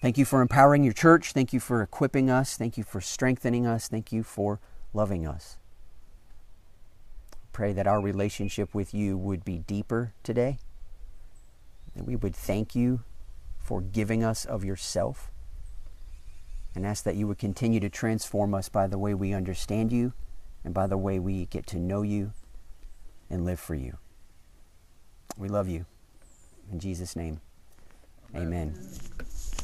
Thank 0.00 0.18
you 0.18 0.24
for 0.24 0.40
empowering 0.40 0.84
your 0.84 0.92
church. 0.92 1.32
Thank 1.32 1.52
you 1.52 1.58
for 1.58 1.82
equipping 1.82 2.30
us. 2.30 2.56
Thank 2.56 2.78
you 2.78 2.84
for 2.84 3.00
strengthening 3.00 3.66
us. 3.66 3.88
Thank 3.88 4.12
you 4.12 4.22
for 4.22 4.60
loving 4.94 5.26
us. 5.26 5.56
Pray 7.52 7.72
that 7.72 7.88
our 7.88 8.00
relationship 8.00 8.72
with 8.72 8.94
you 8.94 9.18
would 9.18 9.44
be 9.44 9.58
deeper 9.58 10.12
today 10.22 10.58
that 11.96 12.04
we 12.04 12.14
would 12.14 12.36
thank 12.36 12.76
you 12.76 13.00
for 13.58 13.80
giving 13.80 14.22
us 14.22 14.44
of 14.44 14.64
yourself 14.64 15.32
and 16.76 16.86
ask 16.86 17.04
that 17.04 17.16
you 17.16 17.26
would 17.26 17.38
continue 17.38 17.80
to 17.80 17.88
transform 17.88 18.54
us 18.54 18.68
by 18.68 18.86
the 18.86 18.98
way 18.98 19.14
we 19.14 19.32
understand 19.32 19.90
you 19.90 20.12
and 20.62 20.74
by 20.74 20.86
the 20.86 20.98
way 20.98 21.18
we 21.18 21.46
get 21.46 21.66
to 21.66 21.78
know 21.78 22.02
you 22.02 22.32
and 23.30 23.46
live 23.46 23.58
for 23.58 23.74
you. 23.74 23.96
We 25.38 25.48
love 25.48 25.68
you. 25.68 25.86
In 26.70 26.78
Jesus' 26.78 27.16
name, 27.16 27.40
amen. 28.34 28.74
amen. 28.76 29.55